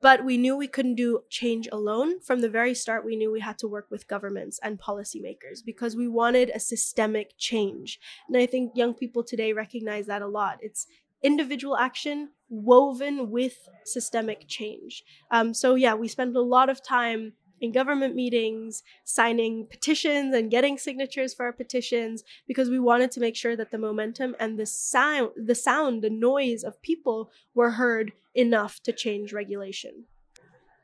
but 0.00 0.24
we 0.24 0.36
knew 0.36 0.56
we 0.56 0.68
couldn't 0.68 0.94
do 0.94 1.20
change 1.28 1.68
alone. 1.70 2.20
From 2.20 2.40
the 2.40 2.48
very 2.48 2.74
start, 2.74 3.04
we 3.04 3.16
knew 3.16 3.30
we 3.30 3.40
had 3.40 3.58
to 3.58 3.68
work 3.68 3.86
with 3.90 4.08
governments 4.08 4.58
and 4.62 4.80
policymakers 4.80 5.64
because 5.64 5.94
we 5.94 6.08
wanted 6.08 6.50
a 6.54 6.60
systemic 6.60 7.34
change. 7.38 8.00
And 8.28 8.36
I 8.36 8.46
think 8.46 8.72
young 8.74 8.94
people 8.94 9.22
today 9.22 9.52
recognize 9.52 10.06
that 10.06 10.22
a 10.22 10.26
lot. 10.26 10.58
It's 10.62 10.86
individual 11.22 11.76
action 11.76 12.30
woven 12.48 13.30
with 13.30 13.68
systemic 13.84 14.46
change. 14.48 15.04
Um, 15.30 15.52
so, 15.52 15.74
yeah, 15.74 15.94
we 15.94 16.08
spent 16.08 16.34
a 16.34 16.40
lot 16.40 16.70
of 16.70 16.82
time 16.82 17.34
in 17.60 17.72
government 17.72 18.14
meetings, 18.14 18.82
signing 19.04 19.66
petitions 19.66 20.34
and 20.34 20.50
getting 20.50 20.78
signatures 20.78 21.34
for 21.34 21.44
our 21.44 21.52
petitions 21.52 22.24
because 22.48 22.70
we 22.70 22.78
wanted 22.78 23.10
to 23.12 23.20
make 23.20 23.36
sure 23.36 23.54
that 23.54 23.70
the 23.70 23.78
momentum 23.78 24.34
and 24.40 24.58
the 24.58 24.64
sound, 24.64 25.30
the 25.36 25.54
sound, 25.54 26.02
the 26.02 26.10
noise 26.10 26.64
of 26.64 26.80
people 26.80 27.30
were 27.54 27.72
heard 27.72 28.12
enough 28.34 28.80
to 28.84 28.92
change 28.92 29.32
regulation. 29.32 30.04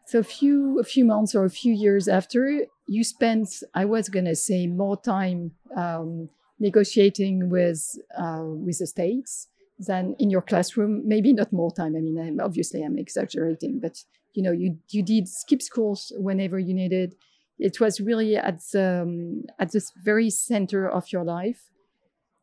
So 0.07 0.21
a 0.21 0.25
few 0.25 0.79
a 0.79 0.85
few 0.85 1.05
months 1.05 1.35
or 1.35 1.45
a 1.45 1.51
few 1.51 1.73
years 1.73 2.07
after, 2.07 2.67
you 2.87 3.03
spent, 3.03 3.49
I 3.75 3.85
was 3.85 4.09
gonna 4.09 4.37
say, 4.37 4.67
more 4.67 4.97
time 5.01 5.53
um, 5.77 6.29
negotiating 6.61 7.51
with 7.51 7.99
uh, 8.17 8.45
with 8.45 8.79
the 8.79 8.87
states 8.87 9.49
than 9.79 10.15
in 10.19 10.31
your 10.31 10.43
classroom. 10.43 11.03
Maybe 11.07 11.33
not 11.33 11.53
more 11.53 11.73
time. 11.73 11.97
I 11.97 12.01
mean, 12.01 12.19
I'm, 12.19 12.41
obviously, 12.41 12.83
I'm 12.83 12.99
exaggerating, 12.99 13.81
but 13.81 14.05
you 14.35 14.43
know, 14.43 14.53
you 14.53 14.79
you 14.91 15.03
did 15.03 15.29
skip 15.29 15.61
schools 15.61 16.13
whenever 16.17 16.59
you 16.59 16.75
needed. 16.75 17.17
It 17.59 17.81
was 17.81 18.01
really 18.01 18.37
at 18.37 18.61
the 18.73 19.03
um, 19.03 19.45
at 19.59 19.73
the 19.73 19.83
very 20.05 20.31
center 20.31 20.89
of 20.89 21.11
your 21.13 21.25
life. 21.25 21.71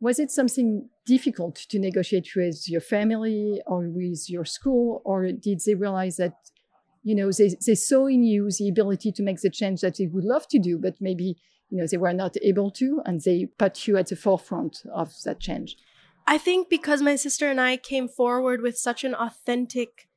Was 0.03 0.19
it 0.19 0.31
something 0.31 0.89
difficult 1.05 1.55
to 1.69 1.79
negotiate 1.79 2.27
with 2.35 2.67
your 2.67 2.81
family 2.81 3.61
or 3.65 3.87
with 3.87 4.29
your 4.29 4.43
school, 4.43 5.01
or 5.05 5.31
did 5.31 5.61
they 5.65 5.75
realize 5.75 6.17
that 6.17 6.35
you 7.03 7.15
know 7.15 7.31
they, 7.31 7.55
they 7.65 7.75
saw 7.75 8.07
in 8.07 8.21
you 8.21 8.49
the 8.51 8.67
ability 8.67 9.13
to 9.13 9.23
make 9.23 9.39
the 9.39 9.49
change 9.49 9.79
that 9.79 9.95
they 9.95 10.07
would 10.07 10.25
love 10.25 10.45
to 10.49 10.59
do, 10.59 10.77
but 10.77 10.95
maybe 10.99 11.37
you 11.69 11.77
know 11.77 11.87
they 11.87 11.95
were 11.95 12.11
not 12.11 12.35
able 12.41 12.69
to, 12.71 13.01
and 13.05 13.21
they 13.21 13.45
put 13.57 13.87
you 13.87 13.95
at 13.95 14.07
the 14.07 14.17
forefront 14.17 14.83
of 14.93 15.13
that 15.23 15.39
change? 15.39 15.77
I 16.27 16.37
think 16.37 16.69
because 16.69 17.01
my 17.01 17.15
sister 17.15 17.47
and 17.49 17.61
I 17.61 17.77
came 17.77 18.09
forward 18.09 18.59
with 18.61 18.77
such 18.77 19.05
an 19.05 19.15
authentic 19.15 20.09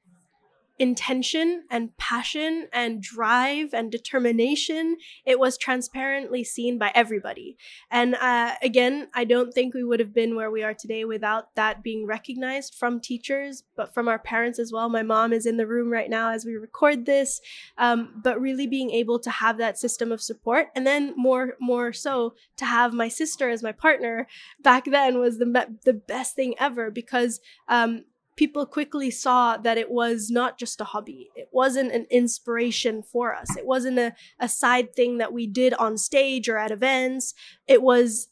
intention 0.79 1.65
and 1.71 1.97
passion 1.97 2.69
and 2.73 3.03
drive 3.03 3.73
and 3.73 3.91
determination. 3.91 4.97
It 5.25 5.39
was 5.39 5.57
transparently 5.57 6.45
seen 6.45 6.79
by 6.79 6.93
everybody. 6.95 7.57
And 7.91 8.15
uh, 8.17 8.55
again, 8.63 9.09
I 9.15 9.25
don't 9.25 9.53
think 9.53 9.75
we 9.75 9.85
would 9.85 10.01
have 10.01 10.13
been 10.13 10.37
where 10.37 10.51
we 10.51 10.63
are 10.63 10.75
today 10.75 11.05
without 11.05 11.55
that 11.55 11.83
being 11.83 12.07
recognized 12.07 12.75
from 12.75 13.01
teachers, 13.01 13.65
but 13.77 13.95
from 13.95 14.09
our 14.09 14.19
parents 14.19 14.59
as 14.59 14.73
well. 14.73 14.89
My 14.89 15.03
mom 15.03 15.33
is 15.33 15.47
in 15.47 15.57
the 15.57 15.67
room 15.67 15.91
right 15.91 16.11
now 16.11 16.31
as 16.31 16.45
we 16.45 16.57
record 16.57 17.07
this, 17.07 17.41
um, 17.79 18.21
but 18.23 18.41
really 18.41 18.67
being 18.67 18.91
able 18.91 19.19
to 19.21 19.31
have 19.31 19.59
that 19.59 19.79
system 19.79 20.13
of 20.13 20.21
support, 20.21 20.69
and 20.75 20.87
then 20.87 21.15
more 21.17 21.55
more 21.61 21.93
so 21.93 22.35
to 22.57 22.65
have 22.65 22.93
my 22.93 23.09
sister 23.09 23.49
as 23.49 23.63
my 23.63 23.73
partner 23.73 24.27
back 24.63 24.85
then 24.85 25.19
was 25.19 25.39
the 25.39 25.77
the 25.85 25.93
best 25.93 26.35
thing 26.35 26.55
ever 26.59 26.91
because 26.91 27.41
um, 27.69 28.05
people 28.37 28.67
quickly 28.67 29.11
saw 29.11 29.57
that 29.57 29.79
it 29.79 29.91
was 29.91 30.31
not 30.31 30.59
just 30.59 30.81
a 30.81 30.85
hobby. 30.85 31.31
It 31.35 31.49
wasn't 31.53 31.93
an 31.93 32.07
inspiration 32.11 33.03
for 33.03 33.35
us. 33.35 33.57
It 33.57 33.67
wasn't 33.67 33.99
a, 33.99 34.15
a 34.39 34.49
side 34.49 34.95
thing 34.95 35.19
that 35.19 35.33
we 35.33 35.47
did 35.47 35.73
on 35.75 35.97
stage 35.97 36.49
or 36.49 36.59
at 36.59 36.71
events. 36.71 37.35
It 37.67 37.83
was 37.83 38.29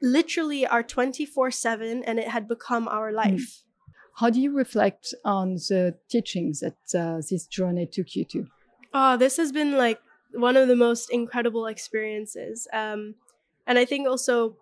literally 0.00 0.66
our 0.66 0.82
24 0.82 1.50
7 1.50 2.02
and 2.04 2.18
it 2.18 2.28
had 2.28 2.48
become 2.48 2.88
our 2.88 3.10
hmm. 3.10 3.16
life. 3.16 3.62
How 4.16 4.30
do 4.30 4.40
you 4.40 4.52
reflect 4.52 5.14
on 5.24 5.54
the 5.54 5.94
teachings 6.08 6.60
that 6.60 6.98
uh, 6.98 7.20
this 7.30 7.46
journey 7.46 7.86
took 7.86 8.16
you 8.16 8.24
to? 8.24 8.46
Oh, 8.92 9.16
this 9.16 9.36
has 9.36 9.52
been 9.52 9.76
like 9.76 10.00
one 10.32 10.56
of 10.56 10.66
the 10.66 10.74
most 10.74 11.10
incredible 11.10 11.66
experiences. 11.66 12.66
Um, 12.72 13.14
and 13.66 13.78
I 13.78 13.84
think 13.84 14.08
also 14.08 14.56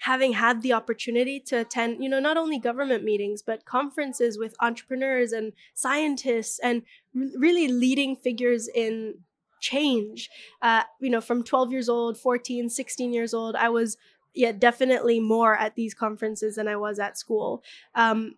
having 0.00 0.32
had 0.32 0.62
the 0.62 0.72
opportunity 0.72 1.38
to 1.38 1.56
attend, 1.56 2.02
you 2.02 2.08
know, 2.08 2.20
not 2.20 2.36
only 2.36 2.58
government 2.58 3.04
meetings, 3.04 3.42
but 3.42 3.64
conferences 3.64 4.38
with 4.38 4.54
entrepreneurs 4.60 5.32
and 5.32 5.52
scientists 5.74 6.58
and 6.62 6.82
really 7.14 7.68
leading 7.68 8.16
figures 8.16 8.66
in 8.68 9.14
change. 9.60 10.30
Uh, 10.62 10.82
you 11.00 11.10
know, 11.10 11.20
from 11.20 11.44
12 11.44 11.70
years 11.70 11.88
old, 11.88 12.16
14, 12.16 12.70
16 12.70 13.12
years 13.12 13.34
old, 13.34 13.54
I 13.54 13.68
was 13.68 13.98
yeah, 14.34 14.52
definitely 14.52 15.20
more 15.20 15.56
at 15.56 15.74
these 15.74 15.92
conferences 15.92 16.56
than 16.56 16.66
I 16.66 16.76
was 16.76 16.98
at 16.98 17.18
school. 17.18 17.62
Um, 17.94 18.36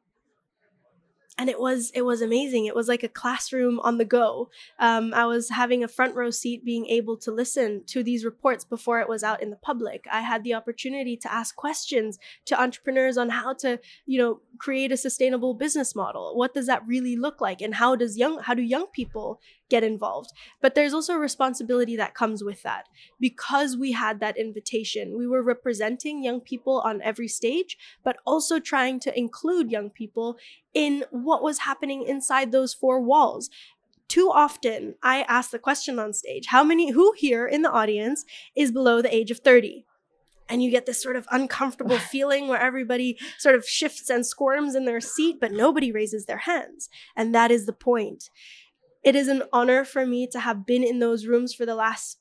and 1.38 1.48
it 1.48 1.58
was 1.58 1.90
it 1.94 2.02
was 2.02 2.20
amazing. 2.20 2.66
It 2.66 2.74
was 2.74 2.88
like 2.88 3.02
a 3.02 3.08
classroom 3.08 3.80
on 3.80 3.98
the 3.98 4.04
go. 4.04 4.50
Um, 4.78 5.14
i 5.14 5.24
was 5.24 5.48
having 5.48 5.82
a 5.82 5.88
front 5.88 6.14
row 6.14 6.30
seat 6.30 6.64
being 6.64 6.86
able 6.86 7.16
to 7.18 7.30
listen 7.30 7.82
to 7.86 8.02
these 8.02 8.24
reports 8.24 8.64
before 8.64 9.00
it 9.00 9.08
was 9.08 9.24
out 9.24 9.42
in 9.42 9.50
the 9.50 9.56
public. 9.56 10.04
I 10.10 10.20
had 10.20 10.44
the 10.44 10.54
opportunity 10.54 11.16
to 11.16 11.32
ask 11.32 11.56
questions 11.56 12.18
to 12.46 12.60
entrepreneurs 12.60 13.16
on 13.16 13.30
how 13.30 13.54
to 13.54 13.80
you 14.06 14.18
know 14.18 14.40
create 14.58 14.92
a 14.92 14.96
sustainable 14.96 15.54
business 15.54 15.94
model. 15.94 16.36
What 16.36 16.54
does 16.54 16.66
that 16.66 16.86
really 16.86 17.16
look 17.16 17.40
like? 17.40 17.62
And 17.62 17.74
how 17.74 17.96
does 17.96 18.18
young 18.18 18.40
how 18.40 18.54
do 18.54 18.62
young 18.62 18.86
people 18.92 19.40
get 19.72 19.82
involved. 19.82 20.30
But 20.60 20.74
there's 20.74 20.92
also 20.92 21.14
a 21.14 21.18
responsibility 21.18 21.96
that 21.96 22.14
comes 22.14 22.44
with 22.44 22.62
that. 22.62 22.84
Because 23.18 23.74
we 23.76 23.92
had 23.92 24.20
that 24.20 24.36
invitation, 24.36 25.16
we 25.16 25.26
were 25.26 25.42
representing 25.42 26.22
young 26.22 26.40
people 26.40 26.80
on 26.84 27.00
every 27.00 27.26
stage, 27.26 27.78
but 28.04 28.18
also 28.26 28.60
trying 28.60 29.00
to 29.00 29.18
include 29.18 29.72
young 29.72 29.88
people 29.88 30.36
in 30.74 31.04
what 31.10 31.42
was 31.42 31.60
happening 31.60 32.04
inside 32.06 32.52
those 32.52 32.74
four 32.74 33.00
walls 33.00 33.50
too 34.08 34.30
often 34.34 34.94
I 35.02 35.22
ask 35.22 35.52
the 35.52 35.58
question 35.58 35.98
on 35.98 36.12
stage 36.12 36.46
how 36.48 36.62
many, 36.62 36.90
who 36.90 37.14
here 37.16 37.46
in 37.46 37.62
the 37.62 37.70
audience 37.70 38.26
is 38.54 38.70
below 38.70 39.00
the 39.00 39.14
age 39.14 39.30
of 39.30 39.38
30? 39.38 39.86
And 40.50 40.62
you 40.62 40.70
get 40.70 40.84
this 40.84 41.02
sort 41.02 41.16
of 41.16 41.26
uncomfortable 41.30 41.98
feeling 42.14 42.46
where 42.46 42.60
everybody 42.60 43.16
sort 43.38 43.54
of 43.54 43.66
shifts 43.66 44.10
and 44.10 44.26
squirms 44.26 44.74
in 44.74 44.84
their 44.84 45.00
seat, 45.00 45.36
but 45.40 45.50
nobody 45.50 45.90
raises 45.90 46.26
their 46.26 46.44
hands. 46.50 46.90
And 47.16 47.34
that 47.34 47.50
is 47.50 47.64
the 47.64 47.72
point 47.72 48.28
it 49.02 49.16
is 49.16 49.28
an 49.28 49.42
honor 49.52 49.84
for 49.84 50.06
me 50.06 50.26
to 50.28 50.40
have 50.40 50.66
been 50.66 50.84
in 50.84 50.98
those 50.98 51.26
rooms 51.26 51.54
for 51.54 51.66
the 51.66 51.74
last 51.74 52.18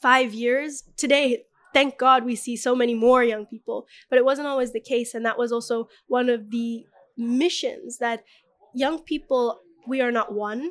five 0.00 0.32
years. 0.32 0.84
Today, 0.96 1.44
thank 1.72 1.98
God 1.98 2.24
we 2.24 2.36
see 2.36 2.56
so 2.56 2.74
many 2.74 2.94
more 2.94 3.24
young 3.24 3.46
people, 3.46 3.86
but 4.08 4.18
it 4.18 4.24
wasn't 4.24 4.48
always 4.48 4.72
the 4.72 4.80
case. 4.80 5.14
And 5.14 5.24
that 5.26 5.38
was 5.38 5.52
also 5.52 5.88
one 6.06 6.28
of 6.28 6.50
the 6.50 6.84
missions 7.16 7.98
that 7.98 8.24
young 8.74 9.00
people, 9.00 9.60
we 9.86 10.00
are 10.00 10.12
not 10.12 10.32
one, 10.32 10.70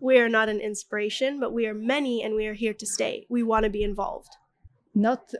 we 0.00 0.18
are 0.18 0.28
not 0.28 0.48
an 0.48 0.60
inspiration, 0.60 1.40
but 1.40 1.52
we 1.52 1.66
are 1.66 1.74
many 1.74 2.22
and 2.22 2.34
we 2.34 2.46
are 2.46 2.54
here 2.54 2.74
to 2.74 2.86
stay. 2.86 3.26
We 3.30 3.42
want 3.42 3.64
to 3.64 3.70
be 3.70 3.82
involved. 3.82 4.36
Not 4.94 5.32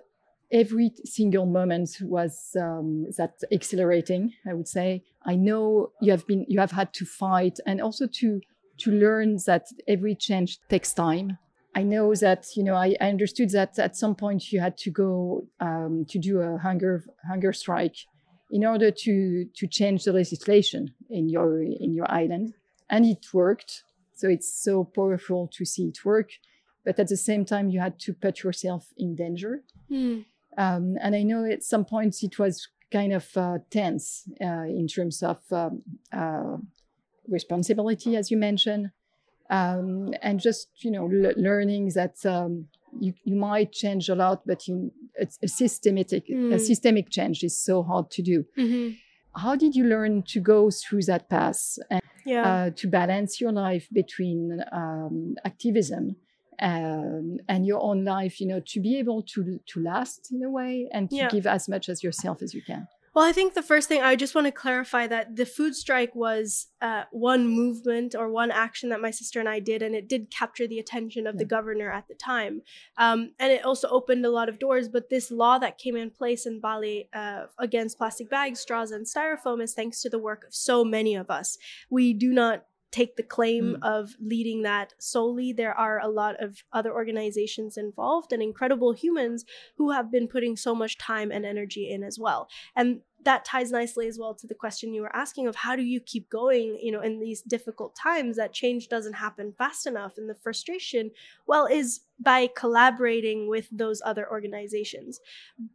every 0.50 0.92
single 1.04 1.46
moment 1.46 1.98
was 2.00 2.56
um, 2.58 3.06
that 3.18 3.42
exhilarating, 3.50 4.32
I 4.48 4.54
would 4.54 4.68
say. 4.68 5.04
I 5.24 5.34
know 5.34 5.90
you 6.00 6.10
have 6.12 6.26
been, 6.26 6.46
you 6.48 6.60
have 6.60 6.70
had 6.70 6.94
to 6.94 7.04
fight 7.04 7.58
and 7.66 7.80
also 7.80 8.06
to 8.06 8.40
to 8.78 8.90
learn 8.90 9.38
that 9.46 9.66
every 9.86 10.14
change 10.14 10.58
takes 10.68 10.92
time. 10.92 11.38
I 11.74 11.82
know 11.82 12.14
that 12.14 12.46
you 12.56 12.64
know 12.64 12.74
I, 12.74 12.96
I 13.00 13.08
understood 13.08 13.50
that 13.50 13.78
at 13.78 13.96
some 13.96 14.14
point 14.14 14.52
you 14.52 14.60
had 14.60 14.78
to 14.78 14.90
go 14.90 15.46
um, 15.60 16.06
to 16.08 16.18
do 16.18 16.40
a 16.40 16.58
hunger 16.58 17.04
hunger 17.28 17.52
strike 17.52 17.96
in 18.50 18.64
order 18.64 18.90
to 18.90 19.44
to 19.44 19.66
change 19.66 20.04
the 20.04 20.12
legislation 20.12 20.94
in 21.10 21.28
your 21.28 21.62
in 21.62 21.94
your 21.94 22.10
island, 22.10 22.54
and 22.88 23.04
it 23.04 23.26
worked. 23.32 23.82
So 24.14 24.28
it's 24.28 24.52
so 24.62 24.84
powerful 24.84 25.48
to 25.52 25.64
see 25.66 25.88
it 25.88 26.02
work, 26.02 26.30
but 26.84 26.98
at 26.98 27.08
the 27.08 27.16
same 27.18 27.44
time 27.44 27.68
you 27.68 27.80
had 27.80 27.98
to 28.00 28.14
put 28.14 28.42
yourself 28.42 28.86
in 28.96 29.14
danger. 29.14 29.62
Mm. 29.90 30.24
Um, 30.56 30.96
and 31.02 31.14
I 31.14 31.22
know 31.22 31.44
at 31.44 31.62
some 31.62 31.84
points 31.84 32.22
it 32.22 32.38
was 32.38 32.66
kind 32.90 33.12
of 33.12 33.36
uh, 33.36 33.58
tense 33.70 34.28
uh, 34.40 34.64
in 34.64 34.86
terms 34.86 35.22
of 35.22 35.38
um, 35.50 35.82
uh, 36.12 36.56
responsibility, 37.28 38.16
as 38.16 38.30
you 38.30 38.36
mentioned, 38.36 38.90
um, 39.50 40.14
and 40.22 40.40
just 40.40 40.68
you 40.78 40.90
know 40.90 41.06
learning 41.36 41.90
that 41.94 42.24
um, 42.24 42.68
you, 43.00 43.14
you 43.24 43.36
might 43.36 43.72
change 43.72 44.08
a 44.08 44.14
lot, 44.14 44.42
but 44.46 44.66
you, 44.66 44.92
it's 45.14 45.38
a 45.42 45.48
systematic 45.48 46.28
mm. 46.28 46.52
a 46.52 46.58
systemic 46.58 47.10
change 47.10 47.42
is 47.42 47.58
so 47.58 47.82
hard 47.82 48.10
to 48.12 48.22
do. 48.22 48.44
Mm-hmm. 48.58 48.94
How 49.36 49.54
did 49.54 49.74
you 49.74 49.84
learn 49.84 50.22
to 50.28 50.40
go 50.40 50.70
through 50.70 51.02
that 51.02 51.28
path 51.28 51.78
and 51.90 52.00
yeah. 52.24 52.42
uh, 52.42 52.70
to 52.76 52.88
balance 52.88 53.40
your 53.40 53.52
life 53.52 53.86
between 53.92 54.60
um, 54.72 55.34
activism 55.44 56.16
um, 56.60 57.36
and 57.48 57.66
your 57.66 57.82
own 57.82 58.04
life? 58.04 58.40
You 58.40 58.48
know, 58.48 58.60
to 58.66 58.80
be 58.80 58.98
able 58.98 59.22
to 59.34 59.60
to 59.66 59.80
last 59.80 60.32
in 60.32 60.42
a 60.42 60.50
way 60.50 60.88
and 60.92 61.10
to 61.10 61.16
yeah. 61.16 61.28
give 61.28 61.46
as 61.46 61.68
much 61.68 61.88
as 61.88 62.02
yourself 62.02 62.42
as 62.42 62.54
you 62.54 62.62
can. 62.62 62.88
Well, 63.16 63.24
I 63.24 63.32
think 63.32 63.54
the 63.54 63.62
first 63.62 63.88
thing 63.88 64.02
I 64.02 64.14
just 64.14 64.34
want 64.34 64.46
to 64.46 64.52
clarify 64.52 65.06
that 65.06 65.36
the 65.36 65.46
food 65.46 65.74
strike 65.74 66.14
was 66.14 66.66
uh, 66.82 67.04
one 67.12 67.48
movement 67.48 68.14
or 68.14 68.30
one 68.30 68.50
action 68.50 68.90
that 68.90 69.00
my 69.00 69.10
sister 69.10 69.40
and 69.40 69.48
I 69.48 69.58
did, 69.58 69.80
and 69.80 69.94
it 69.94 70.06
did 70.06 70.30
capture 70.30 70.66
the 70.66 70.78
attention 70.78 71.26
of 71.26 71.38
the 71.38 71.46
governor 71.46 71.90
at 71.90 72.08
the 72.08 72.14
time. 72.14 72.60
Um, 72.98 73.32
and 73.38 73.50
it 73.50 73.64
also 73.64 73.88
opened 73.88 74.26
a 74.26 74.30
lot 74.30 74.50
of 74.50 74.58
doors. 74.58 74.90
But 74.90 75.08
this 75.08 75.30
law 75.30 75.58
that 75.60 75.78
came 75.78 75.96
in 75.96 76.10
place 76.10 76.44
in 76.44 76.60
Bali 76.60 77.08
uh, 77.14 77.44
against 77.58 77.96
plastic 77.96 78.28
bags, 78.28 78.60
straws, 78.60 78.90
and 78.90 79.06
styrofoam 79.06 79.62
is 79.62 79.72
thanks 79.72 80.02
to 80.02 80.10
the 80.10 80.18
work 80.18 80.44
of 80.46 80.54
so 80.54 80.84
many 80.84 81.14
of 81.14 81.30
us. 81.30 81.56
We 81.88 82.12
do 82.12 82.34
not 82.34 82.66
take 82.90 83.16
the 83.16 83.22
claim 83.22 83.76
mm. 83.76 83.82
of 83.82 84.14
leading 84.20 84.62
that 84.62 84.94
solely. 84.98 85.52
There 85.52 85.74
are 85.74 86.00
a 86.00 86.08
lot 86.08 86.42
of 86.42 86.62
other 86.72 86.92
organizations 86.92 87.76
involved 87.76 88.32
and 88.32 88.42
incredible 88.42 88.92
humans 88.92 89.44
who 89.76 89.90
have 89.90 90.10
been 90.10 90.28
putting 90.28 90.56
so 90.56 90.74
much 90.74 90.98
time 90.98 91.30
and 91.30 91.44
energy 91.44 91.90
in 91.90 92.02
as 92.02 92.18
well. 92.18 92.48
And 92.74 93.00
that 93.26 93.44
ties 93.44 93.70
nicely 93.70 94.06
as 94.06 94.18
well 94.18 94.34
to 94.34 94.46
the 94.46 94.54
question 94.54 94.94
you 94.94 95.02
were 95.02 95.14
asking 95.14 95.46
of 95.46 95.54
how 95.54 95.76
do 95.76 95.82
you 95.82 96.00
keep 96.00 96.30
going 96.30 96.78
you 96.80 96.90
know 96.90 97.00
in 97.00 97.20
these 97.20 97.42
difficult 97.42 97.94
times 97.94 98.36
that 98.36 98.52
change 98.52 98.88
doesn't 98.88 99.14
happen 99.14 99.52
fast 99.58 99.86
enough 99.86 100.14
and 100.16 100.30
the 100.30 100.34
frustration 100.34 101.10
well 101.46 101.66
is 101.66 102.00
by 102.18 102.48
collaborating 102.56 103.48
with 103.48 103.68
those 103.70 104.00
other 104.04 104.28
organizations. 104.30 105.20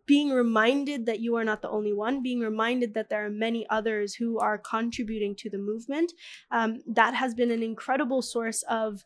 Being 0.05 0.31
reminded 0.31 1.05
that 1.05 1.19
you 1.19 1.35
are 1.35 1.43
not 1.43 1.61
the 1.61 1.69
only 1.69 1.93
one 1.93 2.23
being 2.23 2.39
reminded 2.39 2.93
that 2.95 3.09
there 3.09 3.25
are 3.25 3.29
many 3.29 3.67
others 3.69 4.15
who 4.15 4.39
are 4.39 4.57
contributing 4.57 5.35
to 5.35 5.49
the 5.49 5.57
movement 5.57 6.13
um, 6.49 6.81
that 6.87 7.13
has 7.13 7.35
been 7.35 7.51
an 7.51 7.61
incredible 7.61 8.21
source 8.21 8.63
of 8.63 9.03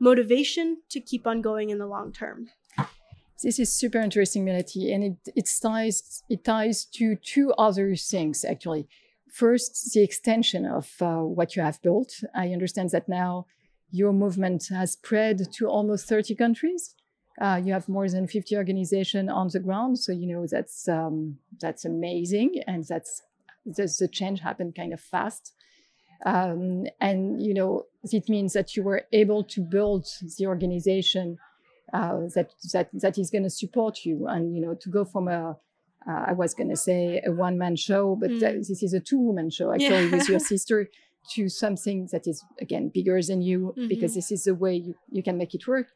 motivation 0.00 0.78
to 0.90 1.00
keep 1.00 1.26
on 1.26 1.40
going 1.40 1.70
in 1.70 1.78
the 1.78 1.86
long 1.86 2.12
term 2.12 2.48
this 3.42 3.58
is 3.58 3.72
super 3.72 3.98
interesting, 3.98 4.44
Melati, 4.44 4.94
and 4.94 5.04
it, 5.04 5.16
it 5.34 5.50
ties 5.60 6.22
it 6.28 6.44
ties 6.44 6.84
to 6.96 7.16
two 7.16 7.52
other 7.58 7.96
things 7.96 8.44
actually. 8.44 8.88
First, 9.32 9.92
the 9.92 10.02
extension 10.02 10.64
of 10.64 10.90
uh, 11.00 11.16
what 11.16 11.56
you 11.56 11.62
have 11.62 11.82
built. 11.82 12.22
I 12.34 12.50
understand 12.50 12.90
that 12.90 13.08
now 13.08 13.46
your 13.90 14.12
movement 14.12 14.68
has 14.70 14.92
spread 14.92 15.52
to 15.54 15.66
almost 15.66 16.08
30 16.08 16.36
countries. 16.36 16.94
Uh, 17.40 17.60
you 17.64 17.72
have 17.72 17.88
more 17.88 18.08
than 18.08 18.28
50 18.28 18.56
organizations 18.56 19.28
on 19.28 19.48
the 19.48 19.58
ground, 19.58 19.98
so 19.98 20.12
you 20.12 20.26
know 20.32 20.46
that's 20.46 20.88
um, 20.88 21.38
that's 21.60 21.84
amazing, 21.84 22.62
and 22.66 22.84
that's 22.84 23.22
the 23.66 24.08
change 24.08 24.40
happened 24.40 24.76
kind 24.76 24.92
of 24.92 25.00
fast. 25.00 25.52
Um, 26.24 26.86
and 27.00 27.42
you 27.42 27.54
know 27.54 27.86
it 28.04 28.28
means 28.28 28.52
that 28.52 28.76
you 28.76 28.84
were 28.84 29.02
able 29.12 29.42
to 29.44 29.60
build 29.60 30.06
the 30.38 30.46
organization 30.46 31.38
uh, 31.92 32.20
that 32.34 32.50
that 32.72 32.88
that 32.92 33.18
is 33.18 33.30
going 33.30 33.44
to 33.44 33.50
support 33.50 34.04
you 34.04 34.26
and 34.26 34.54
you 34.54 34.60
know 34.60 34.74
to 34.74 34.88
go 34.88 35.04
from 35.04 35.28
a 35.28 35.56
uh, 36.06 36.24
I 36.26 36.32
was 36.32 36.54
going 36.54 36.68
to 36.68 36.76
say 36.76 37.22
a 37.24 37.32
one 37.32 37.56
man 37.56 37.76
show, 37.76 38.14
but 38.14 38.30
mm. 38.30 38.40
this 38.40 38.82
is 38.82 38.92
a 38.92 39.00
two 39.00 39.18
woman 39.18 39.48
show 39.50 39.72
actually 39.72 40.06
yeah. 40.06 40.10
with 40.10 40.28
your 40.28 40.38
sister 40.52 40.90
to 41.34 41.48
something 41.48 42.08
that 42.12 42.26
is 42.26 42.44
again 42.60 42.90
bigger 42.92 43.20
than 43.22 43.40
you 43.40 43.74
mm-hmm. 43.76 43.88
because 43.88 44.14
this 44.14 44.30
is 44.30 44.44
the 44.44 44.54
way 44.54 44.74
you, 44.74 44.94
you 45.10 45.22
can 45.22 45.38
make 45.38 45.54
it 45.54 45.66
work. 45.66 45.88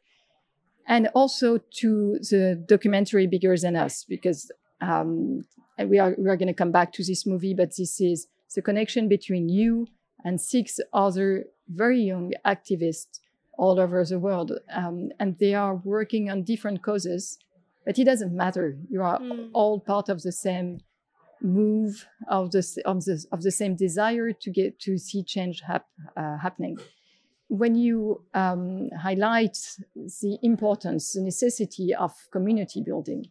And 0.87 1.07
also 1.13 1.59
to 1.81 2.17
the 2.31 2.63
documentary 2.67 3.27
Bigger 3.27 3.55
Than 3.55 3.75
Us 3.75 4.03
because 4.03 4.51
um, 4.81 5.43
and 5.77 5.89
we 5.89 5.99
are 5.99 6.15
we 6.17 6.27
are 6.29 6.37
going 6.37 6.47
to 6.47 6.53
come 6.53 6.71
back 6.71 6.91
to 6.93 7.03
this 7.03 7.25
movie, 7.25 7.53
but 7.53 7.75
this 7.77 8.01
is 8.01 8.27
the 8.55 8.61
connection 8.61 9.07
between 9.07 9.49
you 9.49 9.87
and 10.25 10.41
six 10.41 10.79
other 10.91 11.45
very 11.67 12.01
young 12.01 12.33
activists 12.45 13.19
all 13.59 13.79
over 13.79 14.03
the 14.05 14.17
world. 14.17 14.51
Um, 14.73 15.09
and 15.19 15.37
they 15.37 15.53
are 15.53 15.75
working 15.75 16.31
on 16.31 16.43
different 16.43 16.81
causes, 16.81 17.37
but 17.85 17.99
it 17.99 18.05
doesn't 18.05 18.33
matter. 18.33 18.77
You 18.89 19.01
are 19.03 19.19
mm. 19.19 19.49
all 19.53 19.81
part 19.81 20.07
of 20.07 20.21
the 20.21 20.31
same 20.31 20.79
move 21.41 22.07
of 22.29 22.51
the, 22.51 22.81
of 22.85 23.03
the, 23.05 23.25
of 23.31 23.41
the 23.43 23.51
same 23.51 23.75
desire 23.75 24.31
to 24.31 24.49
get 24.49 24.79
to 24.79 24.97
see 24.97 25.23
change 25.23 25.61
hap, 25.67 25.85
uh, 26.15 26.37
happening. 26.37 26.77
When 27.49 27.75
you 27.75 28.23
um, 28.33 28.89
highlight 28.97 29.57
the 29.95 30.37
importance, 30.41 31.13
the 31.13 31.21
necessity 31.21 31.93
of 31.93 32.13
community 32.31 32.81
building, 32.81 33.25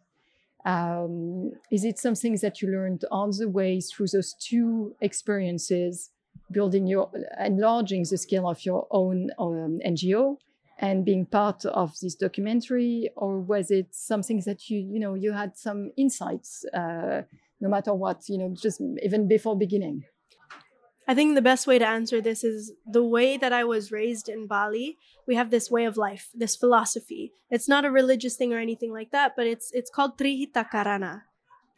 um, 0.65 1.53
is 1.71 1.85
it 1.85 1.99
something 1.99 2.37
that 2.43 2.61
you 2.61 2.69
learned 2.69 3.05
on 3.11 3.31
the 3.31 3.49
way 3.49 3.81
through 3.81 4.09
those 4.13 4.35
two 4.35 4.95
experiences 5.01 6.11
building 6.51 6.87
your 6.87 7.11
enlarging 7.39 8.05
the 8.09 8.17
scale 8.17 8.49
of 8.49 8.65
your 8.65 8.87
own 8.91 9.31
um, 9.39 9.81
NGO 9.87 10.37
and 10.79 11.05
being 11.05 11.27
part 11.27 11.65
of 11.67 11.99
this 12.01 12.15
documentary, 12.15 13.11
or 13.17 13.41
was 13.41 13.71
it 13.71 13.89
something 13.91 14.41
that 14.47 14.71
you 14.71 14.79
you 14.79 15.01
know 15.01 15.15
you 15.15 15.33
had 15.33 15.57
some 15.57 15.91
insights, 15.97 16.65
uh, 16.73 17.23
no 17.61 17.69
matter 17.69 17.93
what, 17.95 18.29
you 18.29 18.39
know, 18.39 18.55
just 18.55 18.81
even 19.03 19.27
before 19.29 19.57
beginning? 19.59 20.05
I 21.11 21.15
think 21.15 21.35
the 21.35 21.43
best 21.43 21.67
way 21.67 21.79
to 21.79 21.89
answer 21.89 22.21
this 22.21 22.45
is 22.45 22.73
the 22.87 23.03
way 23.03 23.39
that 23.39 23.51
I 23.51 23.65
was 23.65 23.91
raised 23.91 24.29
in 24.29 24.47
Bali. 24.47 24.99
We 25.27 25.37
have 25.37 25.51
this 25.51 25.71
way 25.71 25.87
of 25.87 25.97
life, 25.97 26.29
this 26.35 26.55
philosophy. 26.55 27.33
It's 27.51 27.67
not 27.67 27.87
a 27.87 27.91
religious 27.91 28.37
thing 28.37 28.53
or 28.53 28.59
anything 28.59 28.93
like 28.93 29.11
that, 29.13 29.33
but 29.35 29.47
it's 29.47 29.73
it's 29.73 29.91
called 29.91 30.19
Tri 30.19 30.45
Hita 30.45 30.69
Karana. 30.71 31.23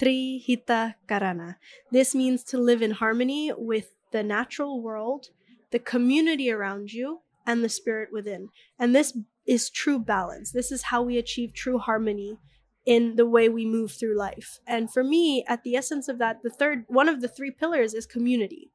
Tri 0.00 0.42
Hita 0.44 0.94
Karana. 1.06 1.56
This 1.92 2.12
means 2.12 2.42
to 2.50 2.58
live 2.58 2.82
in 2.82 2.90
harmony 2.90 3.52
with 3.56 3.94
the 4.10 4.22
natural 4.22 4.82
world, 4.82 5.28
the 5.70 5.78
community 5.78 6.50
around 6.50 6.92
you, 6.92 7.20
and 7.46 7.64
the 7.64 7.68
spirit 7.68 8.10
within. 8.12 8.48
And 8.78 8.94
this 8.94 9.16
is 9.46 9.70
true 9.70 9.98
balance. 9.98 10.52
This 10.52 10.70
is 10.70 10.84
how 10.84 11.02
we 11.02 11.18
achieve 11.18 11.52
true 11.52 11.78
harmony 11.78 12.38
in 12.86 13.16
the 13.16 13.26
way 13.26 13.48
we 13.48 13.64
move 13.66 13.92
through 13.92 14.16
life. 14.16 14.60
And 14.66 14.92
for 14.92 15.04
me, 15.04 15.44
at 15.46 15.62
the 15.62 15.76
essence 15.76 16.08
of 16.08 16.18
that, 16.18 16.42
the 16.42 16.50
third 16.50 16.84
one 16.88 17.08
of 17.08 17.20
the 17.20 17.28
three 17.28 17.50
pillars 17.50 17.94
is 17.94 18.06
community. 18.06 18.70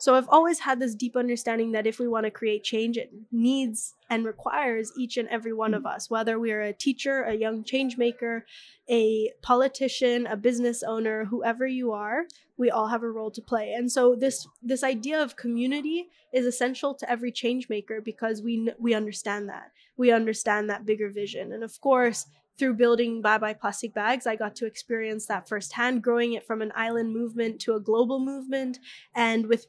So 0.00 0.14
I've 0.14 0.28
always 0.30 0.60
had 0.60 0.80
this 0.80 0.94
deep 0.94 1.14
understanding 1.14 1.72
that 1.72 1.86
if 1.86 1.98
we 1.98 2.08
want 2.08 2.24
to 2.24 2.30
create 2.30 2.64
change, 2.64 2.96
it 2.96 3.12
needs 3.30 3.94
and 4.08 4.24
requires 4.24 4.90
each 4.98 5.18
and 5.18 5.28
every 5.28 5.52
one 5.52 5.74
of 5.74 5.82
mm. 5.82 5.94
us, 5.94 6.08
whether 6.08 6.38
we're 6.38 6.62
a 6.62 6.72
teacher, 6.72 7.22
a 7.24 7.34
young 7.34 7.62
change 7.64 7.98
maker, 7.98 8.46
a 8.88 9.30
politician, 9.42 10.26
a 10.26 10.38
business 10.38 10.82
owner, 10.82 11.26
whoever 11.26 11.66
you 11.66 11.92
are, 11.92 12.24
we 12.56 12.70
all 12.70 12.88
have 12.88 13.02
a 13.02 13.10
role 13.10 13.30
to 13.30 13.42
play. 13.42 13.74
And 13.74 13.92
so 13.92 14.14
this 14.14 14.48
this 14.62 14.82
idea 14.82 15.22
of 15.22 15.36
community 15.36 16.08
is 16.32 16.46
essential 16.46 16.94
to 16.94 17.10
every 17.10 17.30
change 17.30 17.68
maker 17.68 18.00
because 18.00 18.40
we 18.42 18.72
we 18.78 18.94
understand 18.94 19.50
that. 19.50 19.70
We 19.98 20.12
understand 20.12 20.70
that 20.70 20.86
bigger 20.86 21.10
vision. 21.10 21.52
And 21.52 21.62
of 21.62 21.78
course, 21.80 22.26
through 22.58 22.74
building 22.74 23.20
Bye 23.20 23.38
Bye 23.38 23.54
Plastic 23.54 23.92
Bags, 23.92 24.26
I 24.26 24.36
got 24.36 24.56
to 24.56 24.66
experience 24.66 25.26
that 25.26 25.46
firsthand, 25.46 26.02
growing 26.02 26.32
it 26.32 26.46
from 26.46 26.62
an 26.62 26.72
island 26.74 27.12
movement 27.12 27.60
to 27.62 27.74
a 27.74 27.80
global 27.80 28.18
movement. 28.18 28.78
And 29.14 29.46
with 29.46 29.66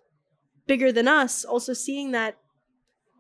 bigger 0.72 0.90
than 0.94 1.06
us, 1.06 1.44
also 1.44 1.74
seeing 1.74 2.12
that 2.12 2.38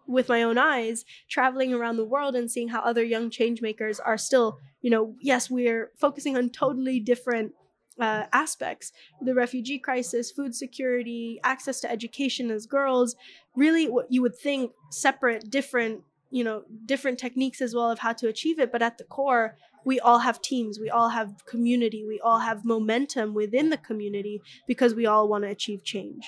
with 0.08 0.30
my 0.30 0.42
own 0.42 0.58
eyes, 0.58 1.04
traveling 1.30 1.74
around 1.74 1.98
the 1.98 2.06
world 2.06 2.34
and 2.34 2.50
seeing 2.50 2.70
how 2.70 2.80
other 2.80 3.04
young 3.04 3.30
change 3.30 3.62
makers 3.62 4.00
are 4.00 4.18
still, 4.18 4.58
you 4.82 4.90
know, 4.90 5.16
yes, 5.20 5.50
we're 5.50 5.92
focusing 6.00 6.38
on 6.38 6.50
totally 6.50 6.98
different 6.98 7.52
uh, 8.00 8.24
aspects 8.32 8.94
the 9.22 9.36
refugee 9.36 9.78
crisis, 9.78 10.32
food 10.32 10.56
security, 10.56 11.42
access 11.44 11.82
to 11.82 11.92
education 11.92 12.50
as 12.50 12.66
girls, 12.66 13.18
really 13.54 13.90
what 13.90 14.06
you 14.10 14.22
would 14.22 14.38
think 14.38 14.72
separate, 14.90 15.50
different, 15.50 16.00
you 16.30 16.46
know, 16.46 16.64
different 16.86 17.20
techniques 17.20 17.60
as 17.60 17.76
well 17.76 17.92
of 17.92 18.00
how 18.00 18.14
to 18.14 18.30
achieve 18.30 18.60
it. 18.60 18.72
But 18.72 18.82
at 18.82 18.98
the 18.98 19.04
core, 19.04 19.58
we 19.84 20.00
all 20.00 20.20
have 20.20 20.42
teams, 20.42 20.80
we 20.80 20.90
all 20.90 21.10
have 21.10 21.46
community, 21.46 22.06
we 22.08 22.18
all 22.22 22.40
have 22.40 22.64
momentum 22.64 23.34
within 23.34 23.72
the 23.72 23.78
community 23.90 24.42
because 24.70 24.96
we 24.96 25.06
all 25.06 25.28
want 25.28 25.44
to 25.44 25.50
achieve 25.50 25.84
change. 25.84 26.24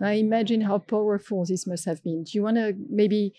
I 0.00 0.12
imagine 0.12 0.62
how 0.62 0.78
powerful 0.78 1.44
this 1.44 1.66
must 1.66 1.84
have 1.84 2.02
been. 2.02 2.24
Do 2.24 2.30
you 2.34 2.42
want 2.42 2.56
to 2.56 2.74
maybe 2.88 3.34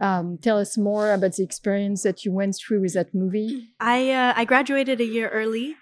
um, 0.00 0.38
tell 0.38 0.58
us 0.58 0.78
more 0.78 1.12
about 1.12 1.34
the 1.36 1.42
experience 1.42 2.02
that 2.02 2.24
you 2.24 2.32
went 2.32 2.56
through 2.56 2.80
with 2.80 2.94
that 2.94 3.14
movie? 3.14 3.68
I 3.78 4.10
uh, 4.10 4.32
I 4.36 4.44
graduated 4.44 5.00
a 5.00 5.04
year 5.04 5.28
early 5.28 5.76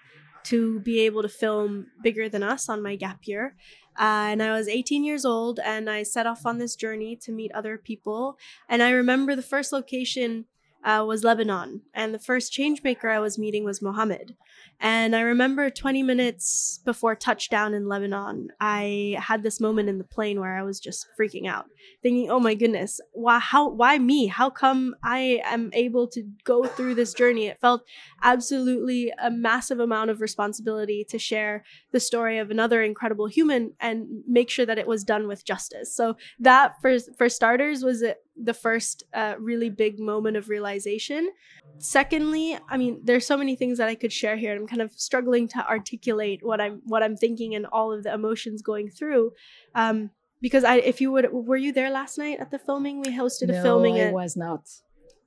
to 0.45 0.79
be 0.79 1.01
able 1.01 1.21
to 1.21 1.29
film 1.29 1.87
Bigger 2.01 2.29
Than 2.29 2.43
Us 2.43 2.69
on 2.69 2.81
my 2.81 2.95
gap 2.95 3.19
year. 3.23 3.55
Uh, 3.99 4.31
and 4.31 4.41
I 4.41 4.51
was 4.51 4.69
18 4.69 5.03
years 5.03 5.25
old, 5.25 5.59
and 5.59 5.89
I 5.89 6.03
set 6.03 6.25
off 6.25 6.45
on 6.45 6.57
this 6.57 6.75
journey 6.75 7.17
to 7.17 7.31
meet 7.33 7.51
other 7.51 7.77
people. 7.77 8.37
And 8.69 8.81
I 8.81 8.91
remember 8.91 9.35
the 9.35 9.41
first 9.41 9.73
location 9.73 10.45
uh, 10.83 11.03
was 11.05 11.23
Lebanon, 11.23 11.81
and 11.93 12.13
the 12.13 12.19
first 12.19 12.53
changemaker 12.53 13.11
I 13.11 13.19
was 13.19 13.37
meeting 13.37 13.63
was 13.63 13.81
Mohammed. 13.81 14.35
And 14.79 15.13
I 15.13 15.21
remember 15.21 15.69
20 15.69 16.03
minutes 16.03 16.79
before 16.85 17.13
touchdown 17.13 17.73
in 17.73 17.89
Lebanon, 17.89 18.49
I 18.61 19.17
had 19.19 19.43
this 19.43 19.59
moment 19.59 19.89
in 19.89 19.97
the 19.97 20.05
plane 20.05 20.39
where 20.39 20.57
I 20.57 20.63
was 20.63 20.79
just 20.79 21.05
freaking 21.19 21.47
out, 21.47 21.65
thinking, 22.01 22.31
"Oh 22.31 22.39
my 22.39 22.53
goodness, 22.53 23.01
why 23.11 23.39
how 23.39 23.67
why 23.69 23.97
me? 23.97 24.27
How 24.27 24.49
come 24.49 24.95
I 25.03 25.41
am 25.43 25.69
able 25.73 26.07
to 26.09 26.23
go 26.45 26.63
through 26.63 26.95
this 26.95 27.13
journey?" 27.13 27.47
It 27.47 27.59
felt 27.59 27.83
absolutely 28.23 29.11
a 29.21 29.29
massive 29.29 29.81
amount 29.81 30.11
of 30.11 30.21
responsibility 30.21 31.03
to 31.09 31.19
share 31.19 31.65
the 31.91 31.99
story 31.99 32.37
of 32.37 32.51
another 32.51 32.81
incredible 32.81 33.27
human 33.27 33.73
and 33.81 34.23
make 34.27 34.49
sure 34.49 34.65
that 34.65 34.77
it 34.77 34.87
was 34.87 35.03
done 35.03 35.27
with 35.27 35.43
justice. 35.43 35.93
So 35.93 36.15
that 36.39 36.81
for 36.81 36.99
for 37.17 37.27
starters 37.27 37.83
was 37.83 38.01
the 38.41 38.53
first 38.53 39.03
uh, 39.13 39.35
really 39.39 39.69
big 39.69 39.99
moment 39.99 40.37
of 40.37 40.49
realization. 40.49 41.29
Secondly, 41.77 42.57
I 42.69 42.77
mean, 42.77 43.01
there's 43.03 43.25
so 43.25 43.37
many 43.37 43.55
things 43.55 43.77
that 43.77 43.87
I 43.87 43.95
could 43.95 44.11
share 44.11 44.35
here. 44.35 44.55
I'm 44.55 44.67
kind 44.67 44.81
of 44.81 44.91
struggling 44.93 45.47
to 45.49 45.67
articulate 45.67 46.39
what 46.43 46.59
I'm 46.59 46.81
what 46.85 47.03
I'm 47.03 47.15
thinking 47.15 47.55
and 47.55 47.65
all 47.65 47.93
of 47.93 48.03
the 48.03 48.13
emotions 48.13 48.61
going 48.61 48.89
through. 48.89 49.31
Um, 49.75 50.11
because 50.41 50.63
I, 50.63 50.77
if 50.77 51.01
you 51.01 51.11
would, 51.11 51.27
were 51.31 51.57
you 51.57 51.73
there 51.73 51.89
last 51.89 52.17
night 52.17 52.39
at 52.39 52.51
the 52.51 52.59
filming? 52.59 53.01
We 53.01 53.11
hosted 53.15 53.49
no, 53.49 53.59
a 53.59 53.61
filming. 53.61 53.95
I 53.95 54.05
at, 54.07 54.13
was 54.13 54.37
not. 54.37 54.67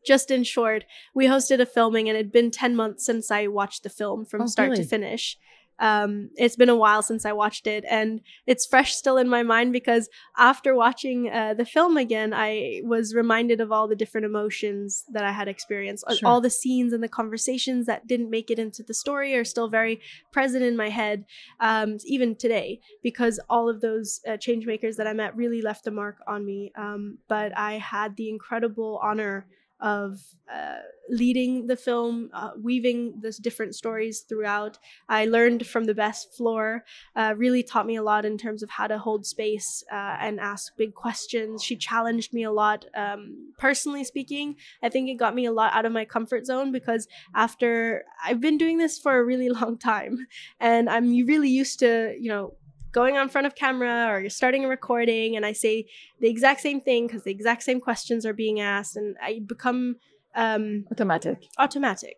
Just 0.07 0.31
in 0.31 0.42
short, 0.42 0.85
we 1.14 1.27
hosted 1.27 1.61
a 1.61 1.66
filming, 1.66 2.09
and 2.09 2.16
it'd 2.16 2.33
been 2.33 2.51
ten 2.51 2.75
months 2.75 3.07
since 3.07 3.31
I 3.31 3.46
watched 3.46 3.83
the 3.83 3.90
film 3.90 4.25
from 4.25 4.42
Oh, 4.42 4.46
start 4.46 4.70
really? 4.70 4.83
to 4.83 4.88
finish. 4.88 5.38
Um, 5.83 6.31
it's 6.37 6.55
been 6.55 6.68
a 6.68 6.77
while 6.77 7.03
since 7.03 7.27
I 7.27 7.33
watched 7.33 7.66
it, 7.66 7.85
and 7.90 8.21
it's 8.47 8.64
fresh 8.64 8.95
still 8.95 9.18
in 9.18 9.29
my 9.29 9.42
mind 9.42 9.73
because 9.73 10.09
after 10.38 10.77
watching 10.77 11.29
uh, 11.29 11.55
the 11.55 11.64
film 11.64 11.97
again, 11.97 12.33
I 12.33 12.81
was 12.85 13.14
reminded 13.14 13.61
of 13.61 13.73
all 13.73 13.88
the 13.88 13.97
different 13.97 14.25
emotions 14.25 15.05
that 15.12 15.25
I 15.25 15.33
had 15.33 15.49
experienced. 15.49 16.05
Sure. 16.09 16.29
All 16.29 16.40
the 16.40 16.51
scenes 16.51 16.92
and 16.92 17.03
the 17.03 17.09
conversations 17.09 17.87
that 17.87 18.07
didn't 18.07 18.31
make 18.31 18.49
it 18.49 18.61
into 18.61 18.85
the 18.85 18.95
story 18.95 19.35
are 19.35 19.45
still 19.45 19.68
very 19.68 20.01
present 20.31 20.62
in 20.62 20.77
my 20.77 20.88
head, 20.88 21.25
um, 21.59 21.99
even 22.07 22.37
today, 22.37 22.79
because 23.03 23.40
all 23.51 23.68
of 23.68 23.81
those 23.81 24.21
uh, 24.29 24.37
change 24.37 24.66
makers 24.66 24.97
that 24.97 25.09
I 25.09 25.12
met 25.12 25.37
really 25.37 25.62
left 25.62 25.88
a 25.88 25.90
mark 25.90 26.18
on 26.29 26.47
me. 26.47 26.71
Um, 26.77 27.18
but 27.29 27.59
I 27.59 27.79
had 27.79 28.16
the 28.16 28.29
incredible 28.29 29.01
honor 29.03 29.49
of 29.83 30.21
uh, 30.53 30.77
leading 31.11 31.66
the 31.66 31.77
film, 31.77 32.31
uh, 32.33 32.51
weaving 32.62 33.14
these 33.21 33.37
different 33.37 33.75
stories 33.75 34.21
throughout. 34.21 34.79
I 35.09 35.27
learned 35.27 35.66
from 35.66 35.85
the 35.85 35.95
best 35.95 36.35
Flore, 36.37 36.85
uh, 37.16 37.35
really 37.37 37.62
taught 37.62 37.87
me 37.87 37.97
a 37.97 38.03
lot 38.03 38.25
in 38.25 38.38
terms 38.38 38.62
of 38.62 38.71
how 38.71 38.87
to 38.87 38.99
hold 38.99 39.27
space 39.27 39.83
uh, 39.92 40.16
and 40.21 40.38
ask 40.38 40.77
big 40.77 40.95
questions. 40.95 41.62
She 41.62 41.77
challenged 41.77 42.33
me 42.33 42.45
a 42.45 42.53
lot, 42.53 42.85
um, 42.95 43.53
personally 43.59 44.05
speaking. 44.05 44.57
I 44.83 44.88
think 44.88 45.09
it 45.09 45.14
got 45.14 45.35
me 45.35 45.47
a 45.47 45.53
lot 45.53 45.75
out 45.75 45.85
of 45.85 45.92
my 45.92 46.05
comfort 46.05 46.47
zone 46.47 46.71
because 46.71 47.09
after 47.35 48.05
I've 48.25 48.40
been 48.40 48.57
doing 48.57 48.79
this 48.79 48.99
for 48.99 49.18
a 49.18 49.25
really 49.25 49.49
long 49.61 49.79
time 49.79 50.27
and 50.61 50.88
I'm 50.88 51.11
really 51.27 51.51
used 51.51 51.81
to, 51.81 52.14
you 52.18 52.29
know, 52.29 52.55
going 52.92 53.16
on 53.16 53.28
front 53.28 53.46
of 53.46 53.55
camera 53.55 54.07
or 54.11 54.20
you're 54.20 54.31
starting 54.31 54.64
a 54.64 54.68
recording 54.68 55.37
and 55.37 55.44
I 55.46 55.52
say 55.52 55.87
the 56.20 56.28
exact 56.28 56.61
same 56.61 56.81
thing 56.81 57.07
because 57.07 57.24
the 57.24 57.31
exact 57.31 57.62
same 57.62 57.81
questions 57.81 58.24
are 58.26 58.33
being 58.35 58.61
asked 58.61 58.96
and 58.96 59.16
I 59.22 59.40
become 59.46 59.96
um, 60.35 60.85
Automatic. 60.90 61.38
automatic. 61.59 62.16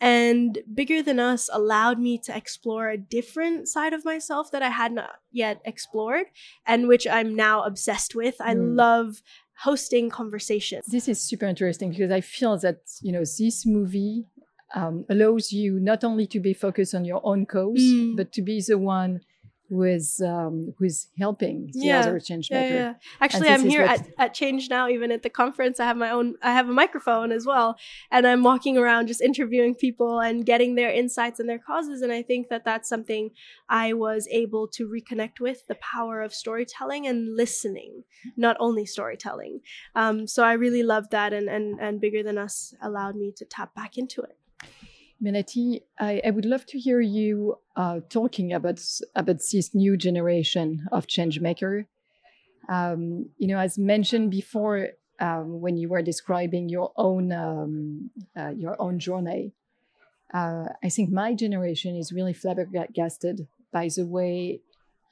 And 0.00 0.58
Bigger 0.72 1.02
Than 1.02 1.18
Us 1.18 1.50
allowed 1.52 1.98
me 1.98 2.18
to 2.18 2.36
explore 2.36 2.88
a 2.88 2.96
different 2.96 3.66
side 3.68 3.92
of 3.92 4.04
myself 4.04 4.50
that 4.52 4.62
I 4.62 4.70
had 4.70 4.92
not 4.92 5.10
yet 5.32 5.60
explored 5.64 6.26
and 6.66 6.86
which 6.86 7.06
I'm 7.06 7.34
now 7.34 7.64
obsessed 7.64 8.14
with. 8.14 8.36
I 8.40 8.54
Hmm. 8.54 8.76
love 8.76 9.22
hosting 9.64 10.08
conversations. 10.08 10.86
This 10.86 11.08
is 11.08 11.20
super 11.20 11.46
interesting 11.46 11.90
because 11.90 12.12
I 12.12 12.20
feel 12.20 12.56
that 12.58 12.78
you 13.02 13.10
know 13.12 13.20
this 13.24 13.66
movie 13.66 14.26
um, 14.74 15.04
allows 15.08 15.50
you 15.50 15.80
not 15.80 16.04
only 16.04 16.26
to 16.28 16.38
be 16.38 16.52
focused 16.52 16.94
on 16.94 17.04
your 17.04 17.20
own 17.24 17.46
cause, 17.46 17.80
Mm. 17.80 18.16
but 18.18 18.30
to 18.32 18.42
be 18.42 18.60
the 18.60 18.76
one 18.78 19.20
who 19.68 19.82
is 19.82 20.20
um, 20.20 20.74
who 20.78 20.84
is 20.84 21.08
helping 21.18 21.70
the 21.74 21.86
Yeah. 21.88 22.00
other 22.00 22.18
change 22.20 22.48
Yeah, 22.50 22.60
maker. 22.62 22.74
yeah. 22.74 22.94
Actually, 23.20 23.48
I'm 23.50 23.68
here 23.68 23.82
at, 23.82 24.08
at 24.16 24.34
Change 24.34 24.70
Now, 24.70 24.88
even 24.88 25.12
at 25.12 25.22
the 25.22 25.30
conference. 25.30 25.78
I 25.78 25.84
have 25.84 25.96
my 25.96 26.10
own, 26.10 26.36
I 26.42 26.52
have 26.52 26.68
a 26.68 26.72
microphone 26.72 27.32
as 27.32 27.44
well. 27.46 27.76
And 28.10 28.26
I'm 28.26 28.42
walking 28.42 28.78
around 28.78 29.08
just 29.08 29.20
interviewing 29.20 29.74
people 29.74 30.20
and 30.20 30.46
getting 30.46 30.74
their 30.74 30.90
insights 30.90 31.38
and 31.38 31.48
their 31.48 31.58
causes. 31.58 32.00
And 32.02 32.12
I 32.12 32.22
think 32.22 32.48
that 32.48 32.64
that's 32.64 32.88
something 32.88 33.30
I 33.68 33.92
was 33.92 34.26
able 34.30 34.68
to 34.68 34.88
reconnect 34.88 35.40
with 35.40 35.66
the 35.66 35.76
power 35.76 36.22
of 36.22 36.32
storytelling 36.32 37.06
and 37.06 37.36
listening, 37.36 38.04
not 38.36 38.56
only 38.60 38.86
storytelling. 38.86 39.60
Um, 39.94 40.26
so 40.26 40.44
I 40.44 40.54
really 40.54 40.82
loved 40.82 41.10
that. 41.10 41.32
And, 41.32 41.48
and, 41.48 41.78
and 41.78 42.00
Bigger 42.00 42.22
Than 42.22 42.38
Us 42.38 42.74
allowed 42.80 43.16
me 43.16 43.32
to 43.36 43.44
tap 43.44 43.74
back 43.74 43.98
into 43.98 44.22
it. 44.22 44.36
Melati, 45.22 45.82
I, 45.98 46.20
I 46.24 46.30
would 46.30 46.44
love 46.44 46.64
to 46.66 46.78
hear 46.78 47.00
you 47.00 47.56
uh, 47.76 48.00
talking 48.08 48.52
about 48.52 48.80
about 49.14 49.40
this 49.52 49.74
new 49.74 49.96
generation 49.96 50.86
of 50.92 51.06
change 51.06 51.40
maker. 51.40 51.86
Um, 52.68 53.30
you 53.38 53.48
know, 53.48 53.58
as 53.58 53.78
mentioned 53.78 54.30
before, 54.30 54.88
um, 55.20 55.60
when 55.60 55.76
you 55.76 55.88
were 55.88 56.02
describing 56.02 56.68
your 56.68 56.92
own 56.96 57.32
um, 57.32 58.10
uh, 58.38 58.50
your 58.50 58.80
own 58.80 58.98
journey, 59.00 59.54
uh, 60.32 60.66
I 60.84 60.88
think 60.88 61.10
my 61.10 61.34
generation 61.34 61.96
is 61.96 62.12
really 62.12 62.32
flabbergasted 62.34 63.48
by 63.72 63.88
the 63.94 64.06
way 64.06 64.60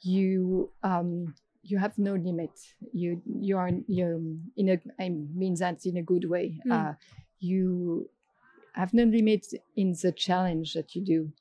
you 0.03 0.71
um, 0.83 1.35
you 1.63 1.79
have 1.79 1.99
no 1.99 2.15
limit. 2.15 2.51
You 2.93 3.23
you 3.25 3.59
are 3.59 3.71
you 3.89 4.39
in 4.57 4.69
a 4.69 4.81
I 5.01 5.09
mean 5.09 5.55
that 5.59 5.85
in 5.85 5.97
a 5.97 6.03
good 6.03 6.29
way. 6.29 6.61
Mm. 6.67 6.73
Uh, 6.73 6.95
you 7.41 8.09
have 8.77 8.93
no 8.93 9.05
limit 9.05 9.47
in 9.75 9.95
the 10.03 10.13
challenge 10.13 10.75
that 10.75 10.95
you 10.95 11.03
do. 11.03 11.33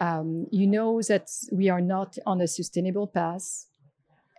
Um, 0.00 0.46
you 0.50 0.66
know 0.66 1.00
that 1.02 1.28
we 1.52 1.68
are 1.68 1.80
not 1.80 2.18
on 2.26 2.40
a 2.40 2.46
sustainable 2.46 3.06
path, 3.06 3.66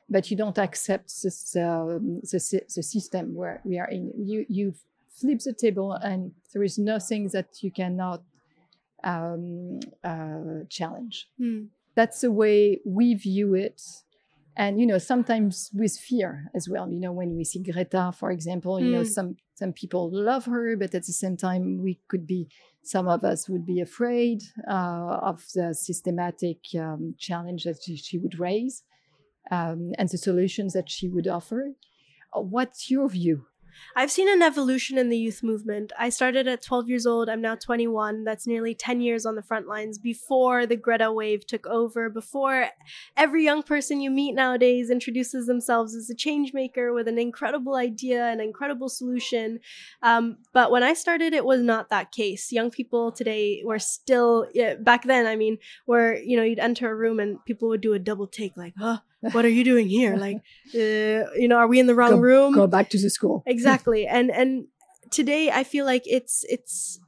but 0.09 0.29
you 0.29 0.37
don't 0.37 0.57
accept 0.57 1.07
this, 1.23 1.51
the, 1.51 2.19
the 2.75 2.83
system 2.83 3.35
where 3.35 3.61
we 3.63 3.77
are 3.79 3.89
in. 3.89 4.11
You 4.17 4.45
you 4.47 4.73
flip 5.09 5.39
the 5.39 5.53
table, 5.53 5.93
and 5.93 6.31
there 6.53 6.63
is 6.63 6.77
nothing 6.77 7.29
that 7.29 7.61
you 7.61 7.71
cannot 7.71 8.23
um, 9.03 9.79
uh, 10.03 10.63
challenge. 10.69 11.27
Mm. 11.39 11.67
That's 11.95 12.21
the 12.21 12.31
way 12.31 12.79
we 12.85 13.15
view 13.15 13.55
it. 13.55 13.81
And 14.59 14.79
you 14.81 14.85
know, 14.85 14.97
sometimes 14.99 15.71
with 15.73 15.95
fear 15.97 16.51
as 16.53 16.67
well. 16.69 16.91
You 16.91 16.99
know, 16.99 17.13
when 17.13 17.35
we 17.37 17.45
see 17.45 17.63
Greta, 17.63 18.11
for 18.21 18.29
example, 18.29 18.73
you 18.79 18.91
know, 18.95 19.03
Mm. 19.05 19.13
some 19.17 19.29
some 19.55 19.73
people 19.73 20.03
love 20.11 20.45
her, 20.53 20.75
but 20.77 20.93
at 20.95 21.05
the 21.05 21.13
same 21.23 21.37
time, 21.37 21.63
we 21.81 21.93
could 22.09 22.25
be 22.27 22.49
some 22.83 23.07
of 23.07 23.23
us 23.23 23.47
would 23.49 23.65
be 23.65 23.79
afraid 23.81 24.39
uh, 24.69 25.15
of 25.31 25.37
the 25.55 25.73
systematic 25.73 26.59
um, 26.85 27.15
challenge 27.17 27.63
that 27.65 27.79
she, 27.83 27.95
she 27.97 28.17
would 28.17 28.37
raise 28.39 28.83
um, 29.51 29.91
and 29.99 30.09
the 30.09 30.17
solutions 30.17 30.73
that 30.73 30.89
she 30.89 31.07
would 31.09 31.27
offer. 31.27 31.61
Uh, 32.35 32.41
What's 32.41 32.91
your 32.91 33.09
view? 33.09 33.48
I've 33.95 34.11
seen 34.11 34.29
an 34.29 34.41
evolution 34.41 34.97
in 34.97 35.09
the 35.09 35.17
youth 35.17 35.43
movement. 35.43 35.91
I 35.97 36.09
started 36.09 36.47
at 36.47 36.61
12 36.61 36.89
years 36.89 37.05
old. 37.05 37.29
I'm 37.29 37.41
now 37.41 37.55
21. 37.55 38.23
That's 38.23 38.47
nearly 38.47 38.75
10 38.75 39.01
years 39.01 39.25
on 39.25 39.35
the 39.35 39.43
front 39.43 39.67
lines 39.67 39.97
before 39.97 40.65
the 40.65 40.75
Greta 40.75 41.11
wave 41.11 41.45
took 41.45 41.65
over, 41.67 42.09
before 42.09 42.69
every 43.17 43.43
young 43.43 43.63
person 43.63 44.01
you 44.01 44.11
meet 44.11 44.33
nowadays 44.33 44.89
introduces 44.89 45.47
themselves 45.47 45.95
as 45.95 46.09
a 46.09 46.15
change 46.15 46.53
maker 46.53 46.93
with 46.93 47.07
an 47.07 47.17
incredible 47.17 47.75
idea, 47.75 48.27
an 48.27 48.39
incredible 48.39 48.89
solution. 48.89 49.59
Um, 50.01 50.37
but 50.53 50.71
when 50.71 50.83
I 50.83 50.93
started, 50.93 51.33
it 51.33 51.45
was 51.45 51.61
not 51.61 51.89
that 51.89 52.11
case. 52.11 52.51
Young 52.51 52.71
people 52.71 53.11
today 53.11 53.61
were 53.65 53.79
still, 53.79 54.47
back 54.79 55.03
then, 55.05 55.25
I 55.25 55.35
mean, 55.35 55.57
where, 55.85 56.17
you 56.17 56.37
know, 56.37 56.43
you'd 56.43 56.59
enter 56.59 56.89
a 56.89 56.95
room 56.95 57.19
and 57.19 57.43
people 57.45 57.69
would 57.69 57.81
do 57.81 57.93
a 57.93 57.99
double 57.99 58.27
take, 58.27 58.55
like, 58.55 58.73
huh, 58.77 58.99
what 59.21 59.45
are 59.45 59.49
you 59.49 59.63
doing 59.63 59.87
here? 59.87 60.15
Like, 60.15 60.37
uh, 60.75 61.31
you 61.35 61.47
know, 61.47 61.57
are 61.57 61.67
we 61.67 61.79
in 61.79 61.87
the 61.87 61.95
wrong 61.95 62.11
Go- 62.11 62.19
room? 62.19 62.53
Go 62.53 62.67
back 62.67 62.89
to 62.91 63.01
the 63.01 63.09
school. 63.09 63.43
exactly 63.45 64.07
and 64.07 64.31
and 64.31 64.67
today 65.09 65.49
i 65.51 65.63
feel 65.63 65.85
like 65.85 66.03
it's 66.05 66.45
it's 66.49 66.99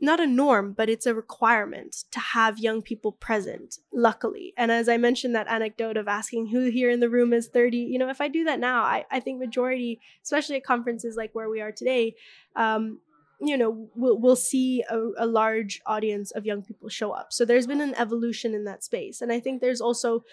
not 0.00 0.20
a 0.20 0.26
norm 0.26 0.72
but 0.72 0.88
it's 0.88 1.06
a 1.06 1.14
requirement 1.14 2.04
to 2.10 2.20
have 2.20 2.58
young 2.58 2.80
people 2.80 3.12
present 3.12 3.78
luckily 3.92 4.54
and 4.56 4.70
as 4.70 4.88
i 4.88 4.96
mentioned 4.96 5.34
that 5.34 5.48
anecdote 5.48 5.96
of 5.96 6.08
asking 6.08 6.46
who 6.48 6.70
here 6.70 6.90
in 6.90 7.00
the 7.00 7.10
room 7.10 7.32
is 7.32 7.48
30 7.48 7.76
you 7.76 7.98
know 7.98 8.08
if 8.08 8.20
i 8.20 8.28
do 8.28 8.44
that 8.44 8.60
now 8.60 8.82
i, 8.82 9.04
I 9.10 9.20
think 9.20 9.38
majority 9.38 10.00
especially 10.22 10.56
at 10.56 10.64
conferences 10.64 11.16
like 11.16 11.34
where 11.34 11.48
we 11.48 11.60
are 11.60 11.72
today 11.72 12.14
um, 12.56 13.00
you 13.40 13.56
know 13.56 13.88
we'll, 13.94 14.18
we'll 14.18 14.36
see 14.36 14.84
a, 14.88 14.98
a 15.18 15.26
large 15.26 15.80
audience 15.86 16.30
of 16.30 16.46
young 16.46 16.62
people 16.62 16.88
show 16.88 17.10
up 17.12 17.32
so 17.32 17.44
there's 17.44 17.66
been 17.66 17.80
an 17.80 17.94
evolution 17.96 18.54
in 18.54 18.64
that 18.64 18.84
space 18.84 19.20
and 19.20 19.32
i 19.32 19.40
think 19.40 19.60
there's 19.60 19.80
also 19.80 20.24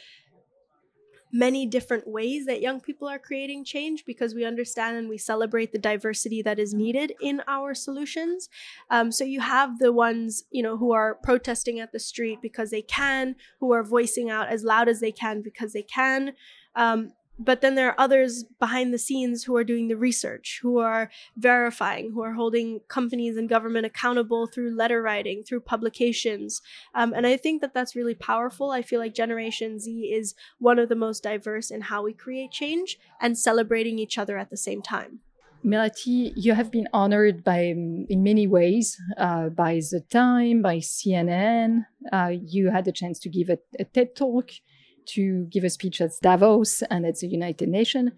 many 1.31 1.65
different 1.65 2.07
ways 2.07 2.45
that 2.45 2.61
young 2.61 2.79
people 2.79 3.07
are 3.07 3.19
creating 3.19 3.65
change 3.65 4.05
because 4.05 4.33
we 4.33 4.45
understand 4.45 4.97
and 4.97 5.09
we 5.09 5.17
celebrate 5.17 5.71
the 5.71 5.77
diversity 5.77 6.41
that 6.41 6.59
is 6.59 6.73
needed 6.73 7.13
in 7.21 7.41
our 7.47 7.73
solutions. 7.73 8.49
Um, 8.89 9.11
so 9.11 9.23
you 9.23 9.41
have 9.41 9.79
the 9.79 9.91
ones, 9.91 10.43
you 10.51 10.63
know, 10.63 10.77
who 10.77 10.93
are 10.93 11.15
protesting 11.15 11.79
at 11.79 11.91
the 11.91 11.99
street 11.99 12.39
because 12.41 12.71
they 12.71 12.81
can, 12.81 13.35
who 13.59 13.73
are 13.73 13.83
voicing 13.83 14.29
out 14.29 14.49
as 14.49 14.63
loud 14.63 14.88
as 14.88 14.99
they 14.99 15.11
can 15.11 15.41
because 15.41 15.73
they 15.73 15.83
can. 15.83 16.33
Um, 16.75 17.13
but 17.38 17.62
then 17.62 17.76
there 17.76 17.89
are 17.89 18.00
others 18.00 18.43
behind 18.60 18.93
the 18.93 18.98
scenes 18.98 19.43
who 19.43 19.56
are 19.56 19.63
doing 19.63 19.88
the 19.88 19.98
research, 19.98 20.60
who 20.62 20.80
are 20.80 21.10
verifying, 21.36 22.12
who 22.12 22.21
are 22.21 22.34
holding 22.34 22.80
companies 22.88 23.38
and 23.38 23.50
government 23.50 23.86
accountable 23.86 24.48
through 24.48 24.76
letter 24.76 25.02
writing, 25.02 25.43
through 25.43 25.60
publications. 25.60 26.62
Um, 26.93 27.13
and 27.13 27.28
I 27.28 27.38
think 27.38 27.62
that 27.62 27.74
that's 27.74 27.95
really 27.95 28.15
powerful. 28.15 28.71
I 28.71 28.82
feel 28.82 29.00
like 29.00 29.13
Generation 29.13 29.80
Z 29.80 29.91
is 29.91 30.34
one 30.60 30.80
of 30.80 30.89
the 30.89 30.95
most 30.95 31.24
diverse 31.24 31.71
in 31.71 31.82
how 31.82 32.04
we 32.04 32.13
create 32.13 32.52
change 32.52 32.98
and 33.19 33.38
celebrating 33.38 34.00
each 34.00 34.17
other 34.17 34.38
at 34.38 34.50
the 34.50 34.58
same 34.58 34.82
time. 34.82 35.19
Melati, 35.65 36.32
you 36.36 36.54
have 36.54 36.69
been 36.69 36.88
honored 36.93 37.43
by, 37.43 37.71
um, 37.71 38.06
in 38.08 38.21
many 38.21 38.45
ways, 38.45 39.02
uh, 39.17 39.50
by 39.50 39.82
the 39.91 40.00
Time, 40.12 40.62
by 40.62 40.78
CNN. 40.78 41.88
Uh, 42.13 42.34
you 42.39 42.69
had 42.69 42.86
the 42.86 42.91
chance 42.91 43.17
to 43.21 43.30
give 43.30 43.50
a, 43.50 43.58
a 43.80 43.84
TED 43.84 44.15
talk, 44.15 44.52
to 45.08 45.46
give 45.46 45.63
a 45.63 45.70
speech 45.70 46.02
at 46.02 46.12
Davos 46.22 46.82
and 46.84 47.06
at 47.06 47.20
the 47.20 47.28
United 47.28 47.70
Nations. 47.70 48.12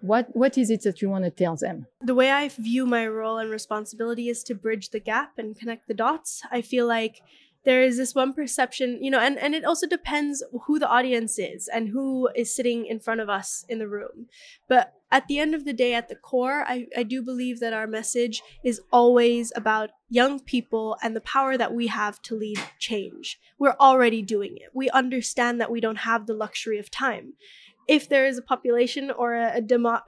What 0.00 0.36
what 0.36 0.58
is 0.58 0.68
it 0.70 0.82
that 0.82 1.00
you 1.00 1.08
want 1.08 1.24
to 1.24 1.30
tell 1.30 1.56
them? 1.56 1.86
The 2.02 2.14
way 2.14 2.30
I 2.30 2.48
view 2.48 2.84
my 2.84 3.06
role 3.06 3.38
and 3.38 3.50
responsibility 3.50 4.28
is 4.28 4.42
to 4.44 4.54
bridge 4.54 4.90
the 4.90 5.00
gap 5.00 5.38
and 5.38 5.58
connect 5.58 5.88
the 5.88 5.94
dots. 5.94 6.42
I 6.50 6.60
feel 6.60 6.86
like 6.86 7.22
there 7.64 7.82
is 7.82 7.96
this 7.96 8.14
one 8.14 8.34
perception, 8.34 9.02
you 9.02 9.10
know, 9.10 9.18
and, 9.18 9.38
and 9.38 9.54
it 9.54 9.64
also 9.64 9.86
depends 9.86 10.44
who 10.66 10.78
the 10.78 10.88
audience 10.88 11.38
is 11.38 11.68
and 11.68 11.88
who 11.88 12.28
is 12.36 12.54
sitting 12.54 12.84
in 12.86 13.00
front 13.00 13.20
of 13.20 13.30
us 13.30 13.64
in 13.68 13.78
the 13.78 13.88
room. 13.88 14.26
But 14.68 14.92
at 15.14 15.28
the 15.28 15.38
end 15.38 15.54
of 15.54 15.64
the 15.64 15.72
day, 15.72 15.94
at 15.94 16.08
the 16.08 16.16
core, 16.16 16.64
I, 16.66 16.88
I 16.96 17.04
do 17.04 17.22
believe 17.22 17.60
that 17.60 17.72
our 17.72 17.86
message 17.86 18.42
is 18.64 18.80
always 18.90 19.52
about 19.54 19.90
young 20.10 20.40
people 20.40 20.96
and 21.04 21.14
the 21.14 21.20
power 21.20 21.56
that 21.56 21.72
we 21.72 21.86
have 21.86 22.20
to 22.22 22.34
lead 22.34 22.58
change. 22.80 23.38
We're 23.56 23.76
already 23.78 24.22
doing 24.22 24.56
it. 24.56 24.70
We 24.74 24.90
understand 24.90 25.60
that 25.60 25.70
we 25.70 25.80
don't 25.80 25.98
have 25.98 26.26
the 26.26 26.34
luxury 26.34 26.80
of 26.80 26.90
time. 26.90 27.34
If 27.86 28.08
there 28.08 28.26
is 28.26 28.38
a 28.38 28.42
population 28.42 29.12
or 29.12 29.34
a, 29.34 29.58
a 29.58 29.60
demo, 29.60 30.00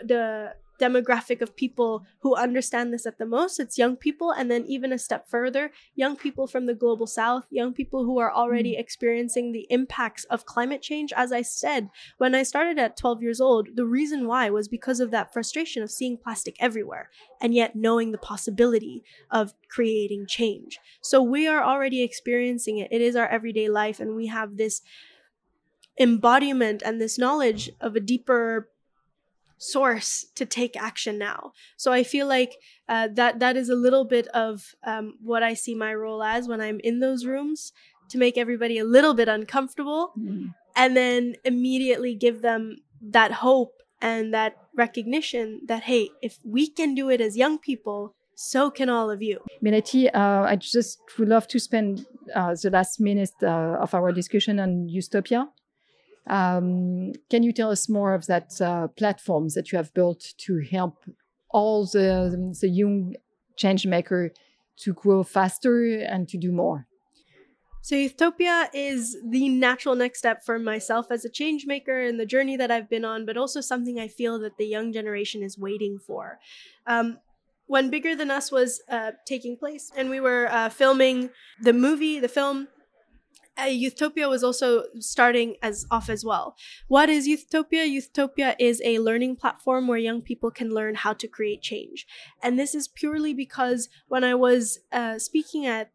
demographic 0.78 1.40
of 1.40 1.56
people 1.56 2.04
who 2.20 2.34
understand 2.36 2.92
this 2.92 3.06
at 3.06 3.18
the 3.18 3.26
most. 3.26 3.58
It's 3.58 3.78
young 3.78 3.96
people 3.96 4.30
and 4.30 4.50
then 4.50 4.64
even 4.66 4.92
a 4.92 4.98
step 4.98 5.28
further 5.28 5.72
young 5.94 6.16
people 6.16 6.46
from 6.46 6.66
the 6.66 6.74
global 6.74 7.06
south 7.06 7.46
young 7.50 7.72
people 7.72 8.04
who 8.04 8.18
are 8.18 8.32
already 8.32 8.74
Mm. 8.74 8.80
experiencing 8.80 9.52
the 9.52 9.66
impacts 9.70 10.24
of 10.24 10.44
climate 10.46 10.82
change. 10.82 11.12
As 11.16 11.32
i 11.32 11.42
said 11.42 11.88
when 12.18 12.34
i 12.34 12.42
started 12.42 12.78
at 12.78 12.96
12 12.96 13.22
years 13.22 13.40
old 13.40 13.76
the 13.76 13.86
reason 13.86 14.26
why 14.26 14.50
was 14.50 14.68
because 14.68 15.00
of 15.00 15.10
that 15.10 15.32
frustration 15.32 15.82
of 15.82 15.90
seeing 15.90 16.16
plastic 16.16 16.56
everywhere 16.60 17.10
and 17.40 17.54
yet 17.54 17.76
knowing 17.76 18.12
the 18.12 18.18
possibility 18.18 19.02
of 19.30 19.54
creating 19.68 20.26
change. 20.26 20.78
So 21.00 21.22
we 21.22 21.46
are 21.46 21.62
already 21.62 22.02
experiencing 22.02 22.78
it. 22.78 22.88
It 22.90 23.00
is 23.00 23.16
our 23.16 23.28
everyday 23.28 23.68
life 23.68 24.00
and 24.00 24.14
we 24.16 24.26
have 24.26 24.56
this 24.56 24.82
embodiment 25.98 26.82
and 26.84 27.00
this 27.00 27.18
knowledge 27.18 27.70
of 27.80 27.96
a 27.96 28.00
deeper 28.00 28.68
source 29.58 30.26
to 30.34 30.44
take 30.44 30.76
action 30.76 31.18
now. 31.18 31.52
So 31.76 31.92
I 31.92 32.02
feel 32.02 32.26
like 32.26 32.56
uh, 32.88 33.08
that 33.14 33.38
that 33.40 33.56
is 33.56 33.68
a 33.68 33.74
little 33.74 34.04
bit 34.04 34.26
of 34.28 34.74
um, 34.84 35.14
what 35.22 35.42
I 35.42 35.54
see 35.54 35.74
my 35.74 35.94
role 35.94 36.22
as 36.22 36.46
when 36.48 36.60
I'm 36.60 36.80
in 36.82 37.00
those 37.00 37.24
rooms 37.26 37.72
to 38.10 38.18
make 38.18 38.38
everybody 38.38 38.78
a 38.78 38.84
little 38.84 39.14
bit 39.14 39.28
uncomfortable, 39.28 40.12
Mm. 40.18 40.54
and 40.76 40.96
then 40.96 41.34
immediately 41.44 42.14
give 42.14 42.40
them 42.42 42.76
that 43.00 43.32
hope 43.32 43.82
and 44.00 44.32
that 44.32 44.56
recognition 44.76 45.60
that 45.66 45.82
hey, 45.84 46.10
if 46.22 46.38
we 46.44 46.68
can 46.68 46.94
do 46.94 47.10
it 47.10 47.20
as 47.20 47.36
young 47.36 47.58
people, 47.58 48.14
so 48.34 48.70
can 48.70 48.88
all 48.90 49.10
of 49.10 49.22
you. 49.22 49.40
Melati, 49.64 50.08
uh, 50.14 50.44
I 50.52 50.56
just 50.56 51.00
would 51.18 51.28
love 51.28 51.48
to 51.48 51.58
spend 51.58 52.06
uh, 52.34 52.54
the 52.62 52.70
last 52.70 53.00
minute 53.00 53.30
uh, 53.42 53.80
of 53.84 53.94
our 53.94 54.12
discussion 54.12 54.60
on 54.60 54.88
Youthopia. 54.88 55.48
Um, 56.26 57.12
can 57.30 57.42
you 57.42 57.52
tell 57.52 57.70
us 57.70 57.88
more 57.88 58.14
of 58.14 58.26
that 58.26 58.60
uh, 58.60 58.88
platforms 58.88 59.54
that 59.54 59.70
you 59.70 59.76
have 59.76 59.94
built 59.94 60.34
to 60.38 60.60
help 60.70 61.04
all 61.50 61.86
the, 61.86 62.56
the 62.60 62.68
young 62.68 63.14
change 63.56 63.86
maker 63.86 64.32
to 64.78 64.92
grow 64.92 65.22
faster 65.22 65.98
and 66.00 66.28
to 66.28 66.36
do 66.36 66.52
more? 66.52 66.86
So 67.86 67.94
Youthopia 67.94 68.68
is 68.74 69.16
the 69.24 69.48
natural 69.48 69.94
next 69.94 70.18
step 70.18 70.44
for 70.44 70.58
myself 70.58 71.06
as 71.12 71.24
a 71.24 71.30
change 71.30 71.66
maker 71.66 72.00
and 72.00 72.18
the 72.18 72.26
journey 72.26 72.56
that 72.56 72.68
I've 72.68 72.90
been 72.90 73.04
on, 73.04 73.24
but 73.24 73.36
also 73.36 73.60
something 73.60 74.00
I 74.00 74.08
feel 74.08 74.40
that 74.40 74.56
the 74.58 74.66
young 74.66 74.92
generation 74.92 75.44
is 75.44 75.56
waiting 75.56 76.00
for. 76.04 76.40
Um, 76.88 77.20
when 77.66 77.88
Bigger 77.90 78.16
Than 78.16 78.28
Us 78.28 78.50
was 78.50 78.82
uh, 78.88 79.12
taking 79.24 79.56
place 79.56 79.92
and 79.96 80.10
we 80.10 80.18
were 80.18 80.48
uh, 80.50 80.68
filming 80.68 81.30
the 81.60 81.72
movie, 81.72 82.18
the 82.18 82.28
film, 82.28 82.66
uh, 83.56 83.62
Youthopia 83.62 84.28
was 84.28 84.44
also 84.44 84.84
starting 84.98 85.56
as 85.62 85.86
off 85.90 86.08
as 86.08 86.24
well. 86.24 86.56
What 86.88 87.08
is 87.08 87.26
Youthopia? 87.26 87.86
Youthopia 87.86 88.54
is 88.58 88.82
a 88.84 88.98
learning 88.98 89.36
platform 89.36 89.88
where 89.88 89.98
young 89.98 90.22
people 90.22 90.50
can 90.50 90.70
learn 90.70 90.94
how 90.94 91.12
to 91.14 91.28
create 91.28 91.62
change, 91.62 92.06
and 92.42 92.58
this 92.58 92.74
is 92.74 92.88
purely 92.88 93.34
because 93.34 93.88
when 94.08 94.24
I 94.24 94.34
was 94.34 94.80
uh, 94.92 95.18
speaking 95.18 95.66
at 95.66 95.90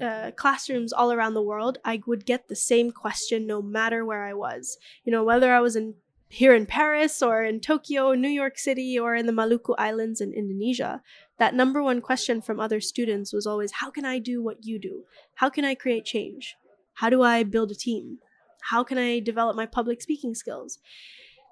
uh, 0.00 0.30
classrooms 0.32 0.92
all 0.92 1.12
around 1.12 1.34
the 1.34 1.42
world, 1.42 1.78
I 1.84 2.00
would 2.06 2.24
get 2.24 2.48
the 2.48 2.56
same 2.56 2.92
question 2.92 3.46
no 3.46 3.60
matter 3.62 4.04
where 4.04 4.24
I 4.24 4.34
was. 4.34 4.78
You 5.04 5.12
know, 5.12 5.24
whether 5.24 5.52
I 5.52 5.60
was 5.60 5.76
in 5.76 5.94
here 6.28 6.54
in 6.54 6.66
Paris 6.66 7.22
or 7.22 7.42
in 7.42 7.60
Tokyo, 7.60 8.12
New 8.12 8.28
York 8.28 8.58
City, 8.58 8.98
or 8.98 9.14
in 9.14 9.26
the 9.26 9.32
Maluku 9.32 9.74
Islands 9.78 10.20
in 10.20 10.32
Indonesia, 10.32 11.02
that 11.38 11.54
number 11.54 11.82
one 11.82 12.00
question 12.00 12.42
from 12.42 12.60
other 12.60 12.80
students 12.80 13.32
was 13.32 13.46
always, 13.46 13.72
How 13.72 13.90
can 13.90 14.04
I 14.04 14.18
do 14.18 14.42
what 14.42 14.64
you 14.64 14.78
do? 14.78 15.04
How 15.36 15.48
can 15.48 15.64
I 15.64 15.74
create 15.74 16.04
change? 16.04 16.56
How 16.98 17.10
do 17.10 17.22
I 17.22 17.44
build 17.44 17.70
a 17.70 17.74
team? 17.74 18.18
How 18.62 18.82
can 18.84 18.98
I 18.98 19.20
develop 19.20 19.56
my 19.56 19.66
public 19.66 20.02
speaking 20.02 20.34
skills? 20.34 20.78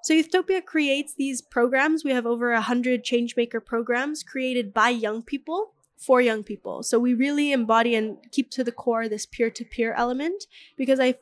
So 0.03 0.13
Youthopia 0.13 0.63
creates 0.63 1.13
these 1.15 1.41
programs. 1.41 2.03
We 2.03 2.11
have 2.11 2.25
over 2.25 2.51
a 2.51 2.61
hundred 2.61 3.03
changemaker 3.03 3.63
programs 3.63 4.23
created 4.23 4.73
by 4.73 4.89
young 4.89 5.21
people 5.21 5.73
for 5.97 6.21
young 6.21 6.43
people. 6.43 6.83
So 6.83 6.99
we 6.99 7.13
really 7.13 7.51
embody 7.51 7.95
and 7.95 8.17
keep 8.31 8.51
to 8.51 8.63
the 8.63 8.71
core 8.71 9.09
this 9.09 9.25
peer-to-peer 9.25 9.93
element 9.93 10.45
because 10.77 10.99
I 10.99 11.15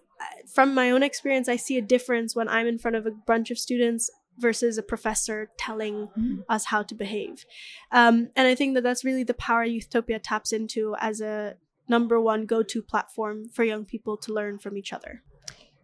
from 0.51 0.73
my 0.73 0.91
own 0.91 1.03
experience 1.03 1.49
I 1.49 1.57
see 1.57 1.77
a 1.77 1.81
difference 1.81 2.35
when 2.35 2.47
I'm 2.47 2.67
in 2.67 2.79
front 2.79 2.95
of 2.95 3.05
a 3.05 3.11
bunch 3.11 3.51
of 3.51 3.59
students 3.59 4.09
versus 4.37 4.77
a 4.77 4.83
professor 4.83 5.49
telling 5.57 6.09
mm. 6.17 6.43
us 6.49 6.65
how 6.65 6.83
to 6.83 6.95
behave. 6.95 7.45
Um, 7.91 8.29
and 8.35 8.47
I 8.47 8.55
think 8.55 8.73
that 8.75 8.83
that's 8.83 9.05
really 9.05 9.23
the 9.23 9.33
power 9.33 9.65
Youthopia 9.65 10.19
taps 10.21 10.51
into 10.51 10.95
as 10.99 11.21
a 11.21 11.55
number 11.87 12.19
one 12.19 12.45
go-to 12.45 12.81
platform 12.81 13.47
for 13.49 13.63
young 13.63 13.85
people 13.85 14.17
to 14.17 14.33
learn 14.33 14.57
from 14.57 14.77
each 14.77 14.93
other. 14.93 15.21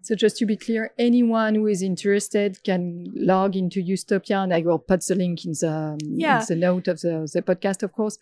So 0.04 0.16
just 0.16 0.38
to 0.38 0.48
be 0.48 0.58
clear, 0.58 0.92
anyone 0.98 1.54
who 1.54 1.68
is 1.68 1.84
interested 1.84 2.64
can 2.64 3.06
log 3.14 3.56
into 3.56 3.84
Youthopia, 3.84 4.44
and 4.44 4.52
I 4.52 4.62
will 4.62 4.80
put 4.80 5.06
the 5.06 5.14
link 5.14 5.46
in 5.46 5.52
the, 5.52 6.00
yeah. 6.02 6.40
in 6.40 6.46
the 6.48 6.56
note 6.56 6.88
of 6.88 7.02
the, 7.02 7.30
the 7.32 7.44
podcast, 7.44 7.84
of 7.84 7.92
course. 7.92 8.18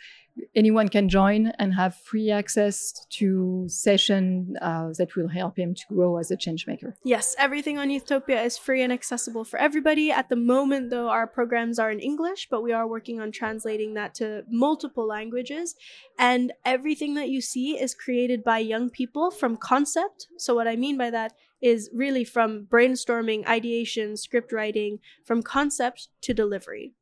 Anyone 0.55 0.89
can 0.89 1.09
join 1.09 1.47
and 1.59 1.73
have 1.73 1.95
free 1.95 2.31
access 2.31 3.05
to 3.11 3.65
session 3.67 4.55
uh, 4.61 4.89
that 4.97 5.15
will 5.15 5.27
help 5.27 5.57
him 5.57 5.75
to 5.75 5.83
grow 5.89 6.17
as 6.17 6.31
a 6.31 6.37
change 6.37 6.65
maker. 6.65 6.95
Yes, 7.03 7.35
everything 7.37 7.77
on 7.77 7.89
Youthopia 7.89 8.43
is 8.43 8.57
free 8.57 8.81
and 8.81 8.91
accessible 8.91 9.43
for 9.43 9.59
everybody. 9.59 10.11
At 10.11 10.29
the 10.29 10.35
moment, 10.35 10.89
though, 10.89 11.09
our 11.09 11.27
programs 11.27 11.77
are 11.77 11.91
in 11.91 11.99
English, 11.99 12.47
but 12.49 12.63
we 12.63 12.71
are 12.73 12.87
working 12.87 13.19
on 13.19 13.31
translating 13.31 13.93
that 13.93 14.15
to 14.15 14.43
multiple 14.49 15.07
languages. 15.07 15.75
And 16.17 16.53
everything 16.65 17.15
that 17.15 17.29
you 17.29 17.41
see 17.41 17.79
is 17.79 17.93
created 17.93 18.43
by 18.43 18.59
young 18.59 18.89
people 18.89 19.31
from 19.31 19.57
concept. 19.57 20.27
So 20.37 20.55
what 20.55 20.67
I 20.67 20.75
mean 20.75 20.97
by 20.97 21.09
that 21.11 21.33
is 21.61 21.89
really 21.93 22.23
from 22.23 22.65
brainstorming, 22.65 23.45
ideation, 23.47 24.15
script 24.17 24.51
writing, 24.51 24.99
from 25.25 25.43
concept 25.43 26.07
to 26.21 26.33
delivery. 26.33 26.93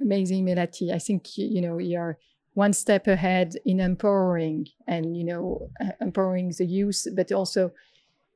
Amazing, 0.00 0.44
Melati. 0.44 0.92
I 0.92 0.98
think 0.98 1.38
you 1.38 1.60
know 1.60 1.78
you're 1.78 2.18
one 2.56 2.72
step 2.72 3.06
ahead 3.06 3.54
in 3.66 3.80
empowering 3.80 4.66
and 4.88 5.14
you 5.14 5.24
know 5.24 5.70
uh, 5.78 5.92
empowering 6.00 6.52
the 6.58 6.64
youth, 6.64 7.06
but 7.14 7.30
also 7.30 7.70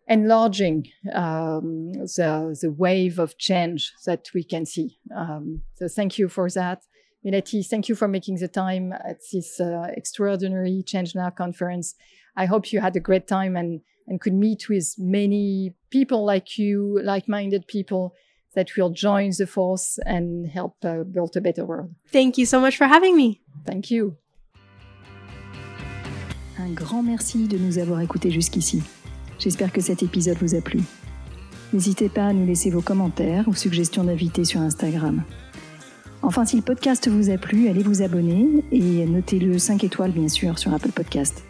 enlarging 0.06 0.86
um, 1.14 1.92
the 2.16 2.58
the 2.60 2.70
wave 2.70 3.18
of 3.18 3.38
change 3.38 3.92
that 4.04 4.28
we 4.34 4.44
can 4.44 4.66
see. 4.66 4.98
Um, 5.16 5.62
so 5.74 5.88
thank 5.88 6.18
you 6.18 6.28
for 6.28 6.50
that. 6.50 6.82
Melati, 7.24 7.66
thank 7.66 7.88
you 7.88 7.94
for 7.94 8.08
making 8.08 8.36
the 8.36 8.48
time 8.48 8.92
at 8.92 9.20
this 9.32 9.58
uh, 9.58 9.86
extraordinary 9.96 10.82
Change 10.86 11.14
Now 11.14 11.30
conference. 11.30 11.94
I 12.36 12.44
hope 12.44 12.72
you 12.72 12.80
had 12.80 12.96
a 12.96 13.06
great 13.08 13.26
time 13.26 13.56
and 13.56 13.80
and 14.06 14.20
could 14.20 14.34
meet 14.34 14.68
with 14.68 14.96
many 14.98 15.74
people 15.90 16.24
like 16.26 16.58
you, 16.58 17.00
like 17.02 17.26
minded 17.26 17.66
people 17.68 18.14
that 18.54 18.76
will 18.76 18.90
join 18.92 19.30
the 19.38 19.46
force 19.46 19.98
and 20.06 20.46
help 20.46 20.74
uh, 20.84 21.04
build 21.04 21.36
a 21.36 21.40
better 21.40 21.64
world. 21.64 21.90
Thank 22.12 22.38
you 22.38 22.46
so 22.46 22.60
much 22.60 22.76
for 22.76 22.86
having 22.86 23.16
me. 23.16 23.40
Thank 23.66 23.90
you. 23.90 24.16
Un 26.58 26.72
grand 26.72 27.02
merci 27.02 27.48
de 27.48 27.56
nous 27.58 27.78
avoir 27.78 28.00
écoutés 28.00 28.30
jusqu'ici. 28.30 28.82
J'espère 29.38 29.72
que 29.72 29.80
cet 29.80 30.02
épisode 30.02 30.36
vous 30.38 30.54
a 30.54 30.60
plu. 30.60 30.80
N'hésitez 31.72 32.08
pas 32.08 32.26
à 32.26 32.32
nous 32.32 32.44
laisser 32.44 32.70
vos 32.70 32.82
commentaires 32.82 33.48
ou 33.48 33.54
suggestions 33.54 34.04
d'invités 34.04 34.44
sur 34.44 34.60
Instagram. 34.60 35.22
Enfin, 36.22 36.44
si 36.44 36.56
le 36.56 36.62
podcast 36.62 37.08
vous 37.08 37.30
a 37.30 37.38
plu, 37.38 37.68
allez 37.68 37.82
vous 37.82 38.02
abonner 38.02 38.62
et 38.72 39.06
notez-le 39.06 39.58
5 39.58 39.84
étoiles 39.84 40.10
bien 40.10 40.28
sûr 40.28 40.58
sur 40.58 40.74
Apple 40.74 40.90
Podcast. 40.90 41.44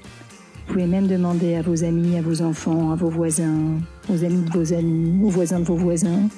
Vous 0.54 0.74
pouvez 0.74 0.86
même 0.86 1.08
demander 1.08 1.56
à 1.56 1.62
vos 1.62 1.82
amis, 1.82 2.16
à 2.16 2.22
vos 2.22 2.42
enfants, 2.42 2.92
à 2.92 2.94
vos 2.94 3.08
voisins, 3.08 3.78
aux 4.10 4.24
amis 4.24 4.42
de 4.42 4.50
vos 4.50 4.72
amis, 4.72 5.24
aux 5.24 5.30
voisins 5.30 5.60
de 5.60 5.64
vos 5.64 5.76
voisins, 5.76 6.28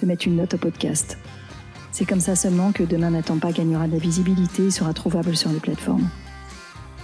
de 0.00 0.06
mettre 0.06 0.26
une 0.26 0.36
note 0.36 0.54
au 0.54 0.58
podcast. 0.58 1.18
C'est 1.92 2.04
comme 2.04 2.20
ça 2.20 2.36
seulement 2.36 2.72
que 2.72 2.82
Demain 2.82 3.10
n'attend 3.10 3.38
pas 3.38 3.52
gagnera 3.52 3.86
de 3.86 3.92
la 3.92 3.98
visibilité 3.98 4.66
et 4.66 4.70
sera 4.70 4.92
trouvable 4.92 5.36
sur 5.36 5.50
les 5.50 5.60
plateformes. 5.60 6.08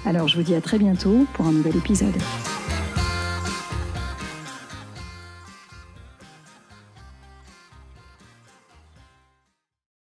Alors 0.04 0.28
je 0.28 0.36
vous 0.36 0.42
dis 0.42 0.54
à 0.54 0.60
très 0.60 0.78
bientôt 0.78 1.26
pour 1.34 1.46
un 1.46 1.52
nouvel 1.52 1.76
épisode. 1.76 2.16